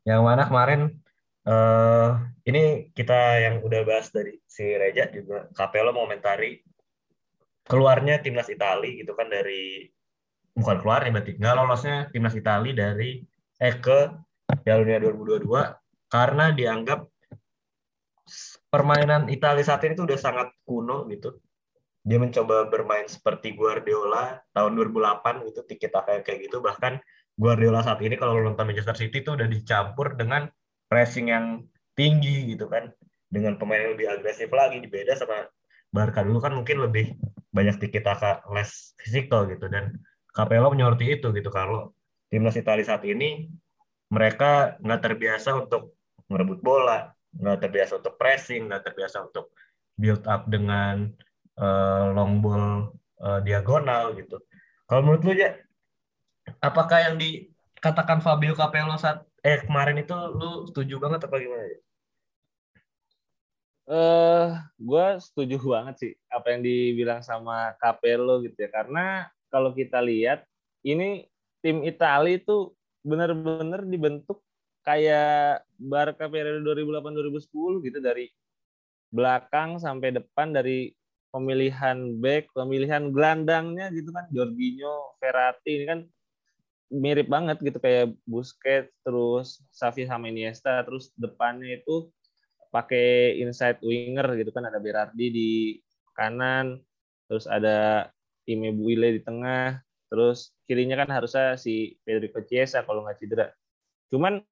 Yang 0.01 0.22
mana 0.25 0.43
kemarin 0.50 0.81
uh, 1.45 2.17
ini 2.50 2.89
kita 2.98 3.45
yang 3.45 3.55
udah 3.62 3.86
bahas 3.86 4.10
dari 4.10 4.41
si 4.50 4.65
Reja 4.65 5.13
juga 5.13 5.45
Capello 5.53 5.93
mengomentari 5.93 6.65
keluarnya 7.69 8.22
timnas 8.22 8.50
Italia 8.50 8.89
gitu 8.98 9.13
kan 9.13 9.29
dari 9.29 9.86
bukan 10.57 10.77
keluar 10.81 11.05
ya 11.05 11.13
berarti 11.13 11.38
nggak 11.38 11.55
lolosnya 11.57 11.95
timnas 12.13 12.38
Italia 12.38 12.74
dari 12.74 13.22
eh 13.62 13.75
ke 13.81 14.25
Piala 14.62 14.86
Dunia 14.86 15.00
2022 15.02 15.48
karena 16.12 16.46
dianggap 16.54 17.00
permainan 18.70 19.32
Italia 19.32 19.64
saat 19.64 19.84
ini 19.88 19.96
tuh 19.96 20.06
udah 20.10 20.20
sangat 20.20 20.48
kuno 20.68 21.08
gitu. 21.08 21.40
Dia 22.06 22.22
mencoba 22.22 22.70
bermain 22.70 23.10
seperti 23.10 23.58
Guardiola 23.58 24.38
tahun 24.54 24.78
2008 24.78 25.48
gitu, 25.50 25.66
tiki 25.66 25.90
taka 25.90 26.22
kayak 26.22 26.52
gitu. 26.52 26.62
Bahkan 26.62 27.02
Guardiola 27.34 27.82
saat 27.82 28.00
ini 28.06 28.14
kalau 28.14 28.38
nonton 28.38 28.70
Manchester 28.70 28.94
City 28.94 29.26
tuh 29.26 29.40
udah 29.42 29.50
dicampur 29.50 30.14
dengan 30.14 30.46
pressing 30.86 31.34
yang 31.34 31.66
tinggi 31.98 32.54
gitu 32.54 32.70
kan. 32.70 32.94
Dengan 33.26 33.58
pemain 33.58 33.82
yang 33.82 33.98
lebih 33.98 34.08
agresif 34.12 34.54
lagi, 34.54 34.78
dibeda 34.80 35.18
sama 35.18 35.50
Barca 35.90 36.22
dulu 36.22 36.38
kan 36.44 36.54
mungkin 36.54 36.78
lebih 36.84 37.18
banyak 37.50 37.82
tiki 37.82 38.04
taka 38.06 38.46
less 38.54 38.94
physical 39.02 39.50
gitu. 39.50 39.66
Dan 39.66 39.98
Capello 40.30 40.70
menyoroti 40.70 41.10
itu 41.10 41.34
gitu 41.34 41.50
kalau 41.50 41.90
timnas 42.30 42.60
Italia 42.60 42.86
saat 42.86 43.02
ini 43.08 43.50
mereka 44.10 44.78
nggak 44.82 45.02
terbiasa 45.02 45.56
untuk 45.58 45.98
merebut 46.30 46.62
bola, 46.62 47.14
nggak 47.38 47.60
terbiasa 47.66 48.02
untuk 48.02 48.16
pressing, 48.18 48.70
nggak 48.70 48.84
terbiasa 48.92 49.26
untuk 49.26 49.54
build 49.96 50.24
up 50.28 50.46
dengan 50.50 51.10
uh, 51.60 52.12
long 52.12 52.44
ball 52.44 52.92
uh, 53.24 53.40
diagonal 53.42 54.14
gitu. 54.18 54.40
Kalau 54.86 55.02
menurut 55.02 55.24
lu 55.26 55.34
ya, 55.34 55.58
apakah 56.62 57.10
yang 57.10 57.16
dikatakan 57.18 58.22
Fabio 58.22 58.54
Capello 58.54 58.96
saat 59.00 59.26
eh 59.42 59.62
kemarin 59.66 60.02
itu 60.02 60.14
lu 60.14 60.70
setuju 60.70 61.02
banget 61.02 61.26
apa 61.26 61.36
gimana? 61.42 61.66
Eh, 61.66 61.80
uh, 63.94 64.48
gue 64.82 65.08
setuju 65.22 65.62
banget 65.62 65.96
sih 66.02 66.14
apa 66.30 66.54
yang 66.54 66.62
dibilang 66.66 67.22
sama 67.22 67.74
Capello 67.78 68.42
gitu 68.46 68.58
ya. 68.58 68.70
Karena 68.70 69.30
kalau 69.50 69.74
kita 69.74 70.02
lihat 70.02 70.46
ini 70.86 71.26
tim 71.66 71.82
Italia 71.82 72.38
itu 72.38 72.75
benar-benar 73.06 73.86
dibentuk 73.86 74.42
kayak 74.82 75.62
Barca 75.78 76.26
periode 76.26 76.66
2008-2010 76.66 77.86
gitu 77.86 78.00
dari 78.02 78.26
belakang 79.14 79.78
sampai 79.78 80.12
depan 80.12 80.52
dari 80.52 80.92
pemilihan 81.30 82.16
back, 82.18 82.50
pemilihan 82.56 83.14
gelandangnya 83.14 83.94
gitu 83.94 84.10
kan. 84.10 84.26
Jorginho, 84.34 85.20
Verratti 85.22 85.72
ini 85.78 85.86
kan 85.86 86.00
mirip 86.90 87.28
banget 87.28 87.62
gitu 87.62 87.78
kayak 87.82 88.14
Busquets 88.26 88.94
terus 89.02 89.62
Xavi 89.74 90.06
sama 90.06 90.30
Iniesta 90.30 90.86
terus 90.86 91.12
depannya 91.18 91.82
itu 91.82 92.10
pakai 92.74 93.38
inside 93.42 93.82
winger 93.86 94.38
gitu 94.40 94.50
kan. 94.50 94.66
Ada 94.66 94.82
Berardi 94.82 95.28
di 95.30 95.52
kanan 96.18 96.82
terus 97.30 97.46
ada 97.46 98.10
Immobile 98.46 99.18
di 99.18 99.22
tengah 99.26 99.85
terus 100.08 100.54
kirinya 100.70 101.02
kan 101.04 101.10
harusnya 101.10 101.58
si 101.58 101.98
Federico 102.06 102.44
Chiesa 102.46 102.86
kalau 102.86 103.04
nggak 103.04 103.18
cedera 103.20 103.48
cuman 104.14 104.44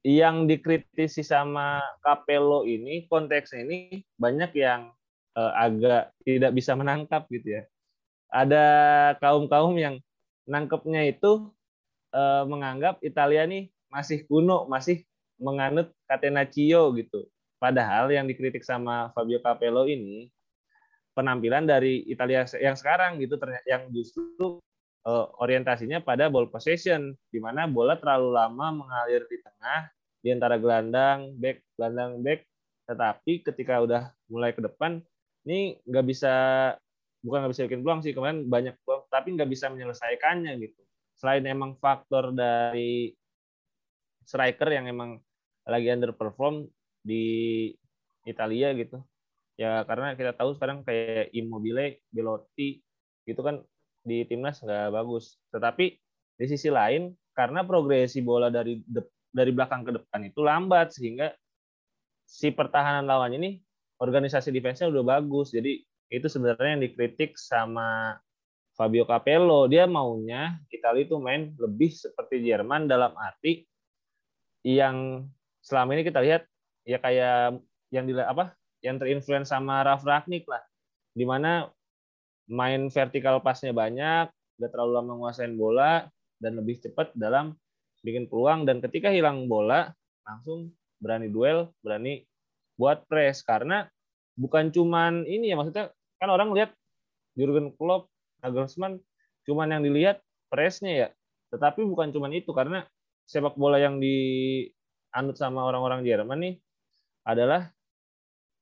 yang 0.00 0.48
dikritisi 0.48 1.20
sama 1.20 1.84
Capello 2.00 2.64
ini 2.64 3.04
konteksnya 3.04 3.68
ini 3.68 4.00
banyak 4.16 4.52
yang 4.56 4.92
uh, 5.36 5.52
agak 5.56 6.16
tidak 6.24 6.52
bisa 6.56 6.72
menangkap 6.72 7.28
gitu 7.28 7.60
ya. 7.60 7.62
Ada 8.30 8.66
kaum-kaum 9.18 9.74
yang 9.76 9.98
nangkepnya 10.46 11.04
itu 11.10 11.50
uh, 12.14 12.44
menganggap 12.46 13.02
Italia 13.04 13.44
nih 13.44 13.68
masih 13.90 14.24
kuno, 14.24 14.70
masih 14.70 15.04
menganut 15.36 15.92
Catenaccio 16.06 16.94
gitu. 16.96 17.26
Padahal 17.60 18.08
yang 18.08 18.24
dikritik 18.24 18.64
sama 18.64 19.12
Fabio 19.12 19.42
Capello 19.44 19.84
ini 19.84 20.32
penampilan 21.14 21.66
dari 21.66 22.06
Italia 22.06 22.46
yang 22.58 22.78
sekarang 22.78 23.18
gitu 23.18 23.36
yang 23.66 23.90
justru 23.90 24.62
uh, 25.04 25.26
orientasinya 25.40 26.00
pada 26.00 26.28
ball 26.28 26.48
possession, 26.48 27.14
di 27.32 27.38
mana 27.42 27.66
bola 27.66 27.96
terlalu 27.96 28.36
lama 28.36 28.66
mengalir 28.84 29.24
di 29.26 29.38
tengah 29.40 29.90
di 30.20 30.28
antara 30.30 30.60
gelandang, 30.60 31.34
back, 31.40 31.64
gelandang, 31.76 32.20
back. 32.20 32.44
Tetapi 32.90 33.32
ketika 33.46 33.80
udah 33.80 34.02
mulai 34.28 34.52
ke 34.52 34.60
depan, 34.60 35.00
ini 35.46 35.78
nggak 35.86 36.06
bisa 36.06 36.34
bukan 37.20 37.44
nggak 37.44 37.52
bisa 37.52 37.64
bikin 37.68 37.80
peluang 37.84 38.00
sih 38.00 38.12
kemarin 38.16 38.48
banyak 38.48 38.74
peluang, 38.84 39.04
tapi 39.08 39.28
nggak 39.36 39.50
bisa 39.50 39.68
menyelesaikannya 39.72 40.52
gitu. 40.60 40.80
Selain 41.20 41.44
emang 41.44 41.76
faktor 41.76 42.32
dari 42.32 43.12
striker 44.24 44.68
yang 44.72 44.88
emang 44.88 45.20
lagi 45.68 45.92
underperform 45.92 46.64
di 47.04 47.24
Italia 48.24 48.72
gitu. 48.76 49.00
Ya 49.58 49.84
karena 49.84 50.14
kita 50.16 50.36
tahu 50.36 50.56
sekarang 50.56 50.86
kayak 50.86 51.32
Immobile, 51.34 52.00
Belotti 52.10 52.80
gitu 53.24 53.40
kan 53.44 53.62
di 54.04 54.24
timnas 54.24 54.60
nggak 54.60 54.94
bagus. 54.94 55.36
Tetapi 55.52 55.86
di 56.40 56.46
sisi 56.48 56.72
lain 56.72 57.12
karena 57.36 57.64
progresi 57.64 58.24
bola 58.24 58.48
dari 58.48 58.80
dari 59.30 59.50
belakang 59.54 59.86
ke 59.86 59.92
depan 59.94 60.20
itu 60.26 60.40
lambat 60.42 60.90
sehingga 60.96 61.30
si 62.26 62.50
pertahanan 62.50 63.06
lawan 63.06 63.36
ini 63.36 63.60
organisasi 64.00 64.50
defense-nya 64.50 64.88
udah 64.88 65.18
bagus. 65.20 65.52
Jadi 65.52 65.82
itu 66.10 66.26
sebenarnya 66.26 66.78
yang 66.78 66.82
dikritik 66.82 67.36
sama 67.38 68.18
Fabio 68.74 69.04
Capello. 69.04 69.68
Dia 69.68 69.84
maunya 69.86 70.58
Italia 70.72 71.04
itu 71.04 71.20
main 71.20 71.52
lebih 71.60 71.92
seperti 71.92 72.42
Jerman 72.42 72.88
dalam 72.88 73.12
arti 73.14 73.68
yang 74.64 75.28
selama 75.60 75.96
ini 75.96 76.02
kita 76.04 76.20
lihat 76.20 76.42
ya 76.84 76.96
kayak 77.00 77.60
yang 77.92 78.04
di 78.08 78.16
apa 78.16 78.56
yang 78.80 78.96
terinfluence 79.00 79.52
sama 79.52 79.84
Ralf 79.84 80.04
Ragnik 80.04 80.44
lah. 80.48 80.62
Di 81.12 81.24
mana 81.24 81.68
main 82.50 82.88
vertikal 82.90 83.38
pasnya 83.44 83.70
banyak, 83.70 84.30
gak 84.30 84.70
terlalu 84.70 84.92
lama 85.00 85.16
menguasain 85.16 85.54
bola 85.54 86.08
dan 86.40 86.56
lebih 86.56 86.80
cepat 86.80 87.12
dalam 87.16 87.54
bikin 88.02 88.26
peluang. 88.26 88.64
Dan 88.64 88.80
ketika 88.80 89.12
hilang 89.12 89.46
bola 89.46 89.92
langsung 90.24 90.72
berani 91.00 91.28
duel, 91.28 91.72
berani 91.84 92.24
buat 92.80 93.04
press. 93.06 93.44
Karena 93.44 93.84
bukan 94.36 94.72
cuman 94.72 95.28
ini 95.28 95.52
ya 95.52 95.56
maksudnya 95.60 95.92
kan 96.20 96.28
orang 96.32 96.52
lihat 96.56 96.72
Jurgen 97.36 97.72
Klopp, 97.76 98.08
Nagelsmann 98.40 99.00
cuman 99.48 99.72
yang 99.72 99.82
dilihat 99.84 100.20
pressnya 100.52 100.92
ya, 100.92 101.08
tetapi 101.54 101.80
bukan 101.86 102.12
cuman 102.12 102.32
itu 102.36 102.52
karena 102.52 102.84
sepak 103.24 103.56
bola 103.56 103.80
yang 103.80 104.02
dianut 104.02 105.36
sama 105.38 105.64
orang-orang 105.64 106.04
Jerman 106.04 106.38
nih 106.38 106.54
adalah 107.24 107.70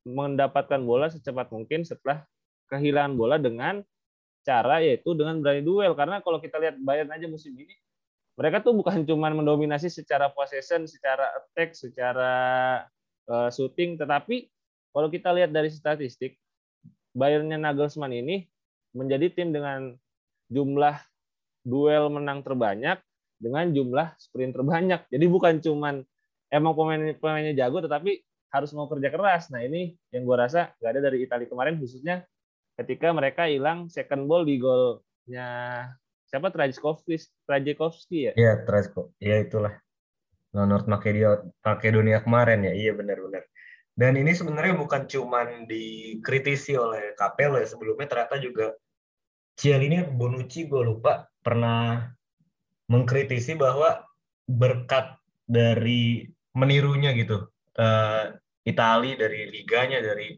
mendapatkan 0.09 0.81
bola 0.81 1.13
secepat 1.13 1.53
mungkin 1.53 1.85
setelah 1.85 2.25
kehilangan 2.73 3.13
bola 3.17 3.37
dengan 3.37 3.85
cara 4.41 4.81
yaitu 4.81 5.13
dengan 5.13 5.45
berani 5.45 5.61
duel 5.61 5.93
karena 5.93 6.25
kalau 6.25 6.41
kita 6.41 6.57
lihat 6.57 6.81
Bayern 6.81 7.13
aja 7.13 7.29
musim 7.29 7.53
ini 7.53 7.77
mereka 8.39 8.63
tuh 8.63 8.73
bukan 8.79 9.03
cuma 9.09 9.29
mendominasi 9.35 9.91
secara 9.91 10.31
possession, 10.31 10.87
secara 10.87 11.35
attack, 11.35 11.75
secara 11.75 12.33
uh, 13.27 13.51
shooting, 13.51 13.99
tetapi 13.99 14.47
kalau 14.95 15.11
kita 15.11 15.35
lihat 15.35 15.51
dari 15.51 15.69
statistik 15.69 16.39
Bayernnya 17.19 17.59
Nagelsmann 17.59 18.15
ini 18.15 18.47
menjadi 18.95 19.27
tim 19.35 19.51
dengan 19.51 19.99
jumlah 20.49 20.97
duel 21.67 22.09
menang 22.15 22.47
terbanyak 22.47 23.03
dengan 23.43 23.75
jumlah 23.75 24.15
sprint 24.17 24.55
terbanyak. 24.55 25.03
Jadi 25.11 25.27
bukan 25.27 25.59
cuman 25.59 26.07
emang 26.49 26.73
pemain 26.79 27.03
pemainnya 27.19 27.55
jago, 27.59 27.83
tetapi 27.83 28.23
harus 28.49 28.71
mau 28.73 28.89
kerja 28.89 29.09
keras. 29.13 29.53
Nah 29.53 29.65
ini 29.65 29.97
yang 30.13 30.25
gue 30.25 30.37
rasa 30.37 30.73
nggak 30.81 30.91
ada 30.97 31.01
dari 31.05 31.25
Italia 31.25 31.49
kemarin, 31.49 31.77
khususnya 31.77 32.25
ketika 32.79 33.13
mereka 33.13 33.51
hilang 33.51 33.91
second 33.91 34.25
ball 34.31 34.47
di 34.47 34.57
golnya 34.57 35.49
siapa 36.29 36.53
Trajikovski 36.53 37.17
Trajikovski 37.45 38.19
ya? 38.29 38.33
Iya 38.37 38.53
Trajikovski, 38.65 39.21
ya 39.21 39.37
itulah. 39.41 39.75
North 40.57 40.89
Makedonia, 40.89 41.45
Makedonia 41.61 42.19
kemarin 42.25 42.65
ya, 42.65 42.73
iya 42.73 42.93
benar-benar. 42.97 43.45
Dan 43.99 44.17
ini 44.17 44.33
sebenarnya 44.33 44.79
bukan 44.79 45.05
cuman 45.11 45.69
dikritisi 45.69 46.73
oleh 46.79 47.13
Capello 47.19 47.61
ya, 47.61 47.69
sebelumnya 47.69 48.09
ternyata 48.09 48.41
juga 48.41 48.73
Cialini 49.59 50.07
Bonucci 50.07 50.71
gue 50.71 50.83
lupa 50.87 51.27
pernah 51.43 52.07
mengkritisi 52.89 53.59
bahwa 53.59 54.07
berkat 54.49 55.19
dari 55.45 56.25
menirunya 56.57 57.13
gitu 57.13 57.51
uh, 57.79 58.35
Itali 58.67 59.17
dari 59.17 59.49
liganya 59.49 60.03
dari 60.05 60.37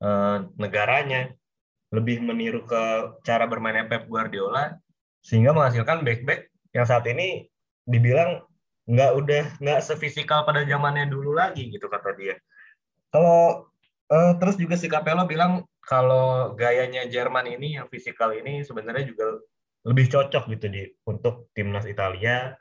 uh, 0.00 0.46
negaranya 0.56 1.28
lebih 1.92 2.24
meniru 2.24 2.64
ke 2.64 2.82
cara 3.22 3.44
bermainnya 3.46 3.86
Pep 3.86 4.08
Guardiola 4.08 4.74
sehingga 5.20 5.52
menghasilkan 5.52 6.06
back-back 6.06 6.48
yang 6.72 6.86
saat 6.86 7.04
ini 7.06 7.46
dibilang 7.86 8.42
nggak 8.86 9.12
udah 9.18 9.44
nggak 9.58 9.80
sefisikal 9.82 10.46
pada 10.46 10.62
zamannya 10.62 11.10
dulu 11.10 11.34
lagi 11.34 11.68
gitu 11.70 11.90
kata 11.90 12.14
dia. 12.14 12.38
Kalau 13.10 13.66
uh, 14.10 14.32
terus 14.38 14.56
juga 14.58 14.78
si 14.78 14.86
Capello 14.86 15.26
bilang 15.26 15.66
kalau 15.82 16.54
gayanya 16.54 17.06
Jerman 17.06 17.46
ini 17.46 17.78
yang 17.78 17.86
fisikal 17.90 18.34
ini 18.34 18.62
sebenarnya 18.62 19.06
juga 19.06 19.38
lebih 19.86 20.10
cocok 20.10 20.50
gitu 20.50 20.66
di 20.66 20.82
untuk 21.06 21.50
timnas 21.54 21.86
Italia 21.86 22.54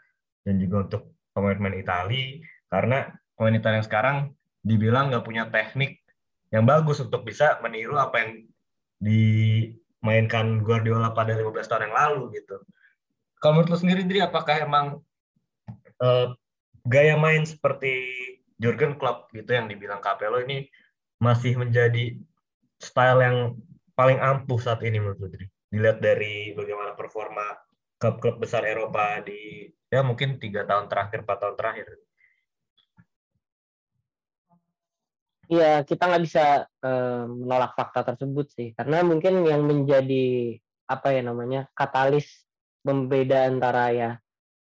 dan 0.46 0.62
juga 0.62 0.86
untuk 0.86 1.02
pemain-pemain 1.34 1.78
Italia 1.82 2.38
karena 2.70 3.10
Italia 3.40 3.84
yang 3.84 3.88
sekarang 3.88 4.18
dibilang 4.66 5.12
nggak 5.12 5.26
punya 5.28 5.48
teknik 5.52 6.02
yang 6.50 6.64
bagus 6.64 7.04
untuk 7.04 7.28
bisa 7.28 7.60
meniru 7.60 8.00
apa 8.00 8.24
yang 8.24 8.32
di 9.02 9.22
mainkan 10.00 10.62
Guardiola 10.62 11.12
pada 11.12 11.34
15 11.34 11.66
tahun 11.68 11.86
yang 11.90 11.96
lalu 11.96 12.40
gitu. 12.40 12.62
Kalau 13.42 13.60
menurut 13.60 13.76
lo 13.76 13.78
sendiri, 13.78 14.02
Dri, 14.08 14.22
apakah 14.24 14.64
emang 14.64 15.02
uh, 16.00 16.32
gaya 16.86 17.18
main 17.18 17.44
seperti 17.44 18.14
Jurgen 18.62 18.96
Klopp 18.96 19.34
gitu 19.36 19.52
yang 19.52 19.68
dibilang 19.68 20.00
Capello 20.00 20.40
ini 20.40 20.70
masih 21.20 21.58
menjadi 21.60 22.16
style 22.80 23.20
yang 23.20 23.38
paling 23.98 24.22
ampuh 24.22 24.62
saat 24.62 24.80
ini 24.86 25.02
menurut 25.02 25.28
Dri? 25.28 25.46
Dilihat 25.74 26.00
dari 26.00 26.56
bagaimana 26.56 26.96
performa 26.96 27.58
klub-klub 28.00 28.40
besar 28.40 28.64
Eropa 28.64 29.20
di 29.26 29.68
ya 29.90 30.06
mungkin 30.06 30.38
tiga 30.40 30.64
tahun 30.64 30.88
terakhir, 30.88 31.26
empat 31.26 31.38
tahun 31.42 31.56
terakhir. 31.58 31.86
Iya, 35.46 35.86
kita 35.86 36.10
nggak 36.10 36.24
bisa 36.26 36.66
uh, 36.66 37.24
menolak 37.30 37.78
fakta 37.78 38.02
tersebut 38.02 38.50
sih, 38.50 38.74
karena 38.74 39.06
mungkin 39.06 39.46
yang 39.46 39.62
menjadi 39.62 40.58
apa 40.90 41.14
ya 41.14 41.22
namanya 41.22 41.70
katalis 41.78 42.46
pembeda 42.82 43.46
antara 43.46 43.94
ya, 43.94 44.10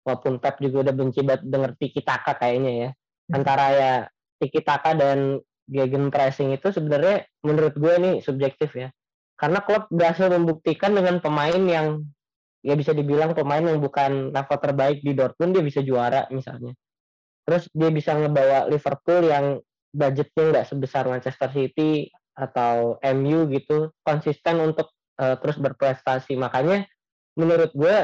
walaupun 0.07 0.39
Pep 0.39 0.63
juga 0.63 0.87
udah 0.87 0.95
benci 0.95 1.23
banget 1.27 1.43
denger 1.51 1.73
tiki 1.83 2.01
taka 2.07 2.39
kayaknya 2.39 2.73
ya, 2.75 2.91
hmm. 2.95 3.35
antara 3.35 3.67
ya 3.75 3.93
tiki 4.39 4.63
taka 4.63 4.95
dan 4.95 5.43
gegen 5.67 6.15
pressing 6.15 6.55
itu 6.55 6.71
sebenarnya 6.71 7.27
menurut 7.43 7.75
gue 7.75 7.93
ini 7.99 8.11
subjektif 8.23 8.71
ya, 8.79 8.95
karena 9.35 9.59
klub 9.59 9.91
berhasil 9.91 10.31
membuktikan 10.31 10.95
dengan 10.95 11.19
pemain 11.19 11.59
yang 11.59 12.07
ya 12.63 12.79
bisa 12.79 12.95
dibilang 12.95 13.35
pemain 13.35 13.67
yang 13.67 13.83
bukan 13.83 14.31
level 14.31 14.59
terbaik 14.63 15.03
di 15.03 15.11
Dortmund 15.11 15.59
dia 15.59 15.65
bisa 15.67 15.83
juara 15.83 16.31
misalnya, 16.31 16.71
terus 17.43 17.67
dia 17.75 17.91
bisa 17.91 18.15
ngebawa 18.15 18.71
Liverpool 18.71 19.27
yang 19.27 19.59
budgetnya 19.99 20.45
nggak 20.55 20.67
sebesar 20.71 21.11
Manchester 21.11 21.51
City 21.51 22.07
atau 22.39 23.03
MU 23.19 23.51
gitu 23.51 23.91
konsisten 24.07 24.63
untuk 24.63 24.95
uh, 25.19 25.35
terus 25.43 25.59
berprestasi. 25.59 26.39
Makanya 26.39 26.87
menurut 27.35 27.75
gue 27.75 27.97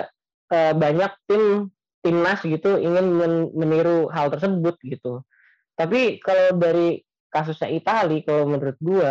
uh, 0.50 0.74
banyak 0.74 1.12
tim 1.30 1.70
timnas 2.04 2.42
gitu 2.44 2.76
ingin 2.76 3.06
men 3.14 3.34
meniru 3.54 4.10
hal 4.10 4.28
tersebut 4.34 4.74
gitu. 4.82 5.22
Tapi 5.78 6.18
kalau 6.20 6.58
dari 6.58 7.00
kasusnya 7.30 7.70
Itali 7.72 8.22
kalau 8.26 8.46
menurut 8.46 8.76
gue 8.82 9.10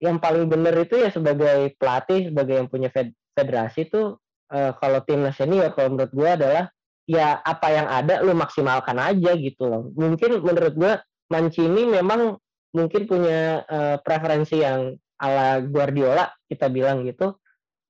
yang 0.00 0.16
paling 0.16 0.48
benar 0.48 0.74
itu 0.80 0.96
ya 0.96 1.12
sebagai 1.12 1.76
pelatih 1.76 2.32
sebagai 2.32 2.56
yang 2.56 2.68
punya 2.68 2.88
fed 2.88 3.12
federasi 3.36 3.88
itu 3.88 4.16
uh, 4.50 4.72
kalau 4.80 5.04
timnas 5.04 5.36
senior 5.36 5.72
kalau 5.76 5.94
menurut 5.94 6.12
gue 6.12 6.28
adalah 6.28 6.64
ya 7.08 7.38
apa 7.40 7.68
yang 7.72 7.86
ada 7.88 8.20
lu 8.22 8.34
maksimalkan 8.34 8.96
aja 8.98 9.32
gitu 9.38 9.66
loh. 9.66 9.90
Mungkin 9.94 10.40
menurut 10.42 10.74
gue 10.74 10.92
Mancini 11.30 11.86
memang 11.86 12.36
mungkin 12.74 13.02
punya 13.06 13.62
uh, 13.66 13.96
preferensi 14.02 14.62
yang 14.62 14.94
ala 15.18 15.62
Guardiola 15.62 16.26
kita 16.50 16.66
bilang 16.66 17.06
gitu. 17.06 17.38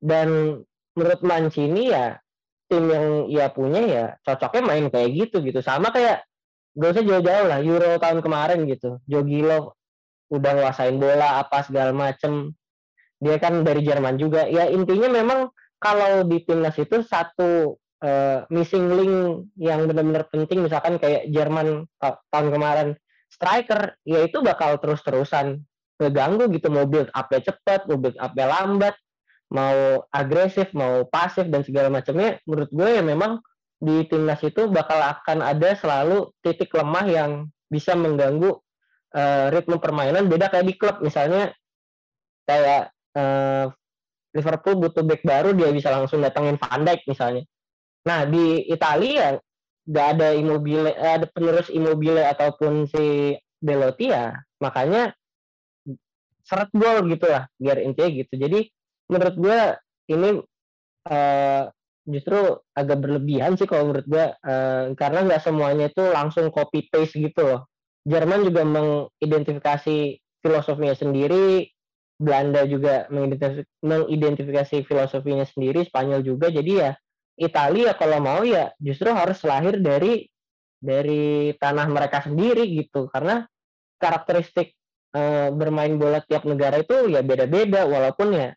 Dan 0.00 0.60
menurut 0.96 1.20
Mancini 1.24 1.92
ya 1.92 2.16
tim 2.70 2.86
yang 2.86 3.26
ia 3.26 3.50
punya 3.50 3.80
ya 3.82 4.04
cocoknya 4.22 4.62
main 4.62 4.86
kayak 4.92 5.10
gitu 5.16 5.40
gitu. 5.40 5.64
Sama 5.64 5.90
kayak 5.90 6.24
gak 6.76 6.90
usah 6.96 7.04
jauh-jauh 7.04 7.46
lah 7.48 7.58
Euro 7.64 7.96
tahun 7.98 8.20
kemarin 8.20 8.68
gitu. 8.68 9.00
Jogilo 9.08 9.74
udah 10.30 10.52
nguasain 10.54 10.96
bola 11.00 11.42
apa 11.42 11.66
segala 11.66 11.90
macem. 11.90 12.54
Dia 13.20 13.36
kan 13.36 13.64
dari 13.64 13.84
Jerman 13.84 14.16
juga. 14.16 14.46
Ya 14.48 14.68
intinya 14.68 15.08
memang 15.10 15.52
kalau 15.80 16.24
di 16.28 16.44
timnas 16.44 16.76
itu 16.76 17.00
satu 17.04 17.80
uh, 18.04 18.38
missing 18.48 18.86
link 18.92 19.16
yang 19.56 19.88
benar-benar 19.88 20.28
penting 20.28 20.64
misalkan 20.64 20.96
kayak 21.00 21.28
Jerman 21.28 21.88
tahun 22.00 22.48
kemarin 22.52 22.88
striker 23.30 23.96
ya 24.04 24.26
itu 24.26 24.42
bakal 24.42 24.76
terus-terusan 24.82 25.62
ngeganggu 26.00 26.50
gitu 26.50 26.68
mau 26.72 26.84
build 26.84 27.12
up 27.14 27.30
cepat, 27.30 27.86
mau 27.86 28.00
build 28.00 28.16
up 28.18 28.32
lambat, 28.34 28.96
mau 29.52 30.04
agresif, 30.10 30.72
mau 30.74 31.04
pasif 31.06 31.46
dan 31.46 31.62
segala 31.62 31.88
macamnya 31.92 32.42
menurut 32.44 32.70
gue 32.72 32.88
ya 32.90 33.02
memang 33.04 33.38
di 33.80 34.04
timnas 34.08 34.40
itu 34.44 34.68
bakal 34.68 35.00
akan 35.00 35.40
ada 35.40 35.72
selalu 35.72 36.28
titik 36.44 36.68
lemah 36.76 37.06
yang 37.08 37.30
bisa 37.70 37.96
mengganggu 37.96 38.60
uh, 39.16 39.46
ritme 39.48 39.80
permainan 39.80 40.28
beda 40.28 40.52
kayak 40.52 40.66
di 40.68 40.74
klub 40.76 41.00
misalnya 41.00 41.54
kayak 42.44 42.92
uh, 43.16 43.72
Liverpool 44.30 44.78
butuh 44.78 45.02
back 45.02 45.22
baru 45.26 45.50
dia 45.56 45.74
bisa 45.74 45.90
langsung 45.90 46.22
datangin 46.22 46.54
Van 46.54 46.82
Dijk 46.86 47.02
misalnya. 47.10 47.42
Nah 48.06 48.22
di 48.30 48.62
Italia 48.70 49.34
nggak 49.88 50.06
ada 50.16 50.28
immobile 50.36 50.92
ada 50.92 51.26
penerus 51.30 51.72
immobile 51.72 52.20
ataupun 52.24 52.84
si 52.88 53.36
Belotti 53.60 54.12
ya 54.12 54.36
makanya 54.60 55.12
seret 56.44 56.70
gol 56.74 57.06
gitu 57.06 57.30
lah 57.30 57.46
biar 57.56 57.78
intinya 57.78 58.10
gitu. 58.10 58.34
Jadi 58.34 58.60
menurut 59.06 59.36
gue 59.38 59.60
ini 60.10 60.28
uh, 61.06 61.64
justru 62.10 62.58
agak 62.74 62.98
berlebihan 62.98 63.54
sih 63.54 63.70
kalau 63.70 63.92
menurut 63.92 64.06
gue 64.10 64.24
uh, 64.34 64.84
karena 64.98 65.20
nggak 65.30 65.42
semuanya 65.46 65.86
itu 65.92 66.02
langsung 66.10 66.50
copy 66.50 66.90
paste 66.90 67.22
gitu 67.22 67.46
loh. 67.46 67.60
Jerman 68.02 68.42
juga 68.48 68.64
mengidentifikasi 68.64 70.18
filosofinya 70.40 70.96
sendiri 70.96 71.68
Belanda 72.20 72.64
juga 72.68 73.08
mengidentifikasi 73.80 74.76
filosofinya 74.84 75.44
sendiri 75.48 75.84
Spanyol 75.88 76.20
juga 76.24 76.52
jadi 76.52 76.72
ya 76.72 76.92
Italia 77.40 77.96
kalau 77.96 78.20
mau 78.20 78.44
ya 78.44 78.68
justru 78.76 79.08
harus 79.16 79.40
lahir 79.48 79.80
dari 79.80 80.28
dari 80.80 81.56
tanah 81.56 81.88
mereka 81.88 82.20
sendiri 82.24 82.68
gitu 82.68 83.08
karena 83.08 83.48
karakteristik 84.00 84.76
e, 85.12 85.22
bermain 85.52 85.96
bola 85.96 86.20
tiap 86.24 86.44
negara 86.44 86.80
itu 86.80 87.08
ya 87.08 87.20
beda-beda 87.20 87.84
walaupun 87.84 88.32
ya 88.32 88.48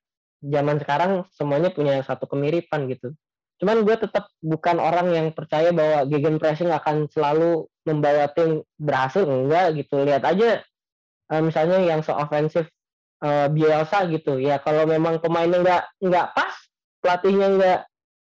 zaman 0.43 0.79
sekarang 0.79 1.11
semuanya 1.31 1.71
punya 1.71 2.03
satu 2.03 2.27
kemiripan 2.27 2.87
gitu. 2.91 3.15
Cuman 3.59 3.87
gue 3.87 3.95
tetap 3.95 4.27
bukan 4.43 4.79
orang 4.79 5.07
yang 5.15 5.27
percaya 5.31 5.71
bahwa 5.71 6.03
gegen 6.07 6.35
pressing 6.35 6.67
akan 6.67 7.07
selalu 7.07 7.67
membawa 7.87 8.27
tim 8.31 8.63
berhasil 8.75 9.23
enggak 9.23 9.79
gitu. 9.79 10.03
Lihat 10.03 10.23
aja 10.27 10.63
e, 11.31 11.33
misalnya 11.39 11.79
yang 11.83 12.03
seofensif 12.03 12.67
e, 13.23 13.29
Bielsa 13.51 14.07
gitu 14.11 14.39
ya 14.39 14.59
kalau 14.59 14.83
memang 14.87 15.19
pemainnya 15.23 15.59
nggak 15.63 15.83
nggak 16.03 16.27
pas 16.35 16.55
pelatihnya 17.03 17.47
nggak 17.59 17.79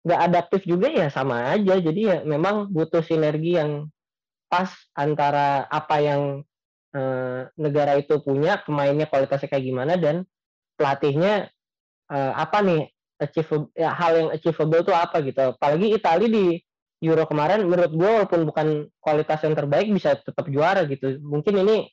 nggak 0.06 0.20
adaptif 0.30 0.62
juga 0.62 0.86
ya 0.86 1.10
sama 1.10 1.50
aja. 1.58 1.74
Jadi 1.82 2.00
ya 2.06 2.16
memang 2.22 2.70
butuh 2.70 3.02
sinergi 3.02 3.58
yang 3.58 3.90
pas 4.46 4.70
antara 4.94 5.66
apa 5.66 5.98
yang 5.98 6.22
e, 6.94 7.00
negara 7.58 7.98
itu 7.98 8.22
punya 8.22 8.62
pemainnya 8.62 9.10
kualitasnya 9.10 9.50
kayak 9.50 9.66
gimana 9.66 9.98
dan 9.98 10.22
pelatihnya 10.78 11.50
e, 12.06 12.18
apa 12.38 12.62
nih 12.62 12.82
achievable 13.18 13.74
ya, 13.74 13.90
hal 13.90 14.12
yang 14.14 14.28
achievable 14.30 14.80
itu 14.86 14.94
apa 14.94 15.16
gitu. 15.26 15.58
Apalagi 15.58 15.86
Italia 15.90 16.30
di 16.30 16.46
Euro 17.02 17.26
kemarin 17.26 17.66
menurut 17.66 17.92
gue 17.92 18.10
walaupun 18.22 18.40
bukan 18.46 18.66
kualitas 19.02 19.42
yang 19.42 19.58
terbaik 19.58 19.90
bisa 19.90 20.14
tetap 20.22 20.46
juara 20.46 20.86
gitu. 20.86 21.18
Mungkin 21.18 21.66
ini 21.66 21.90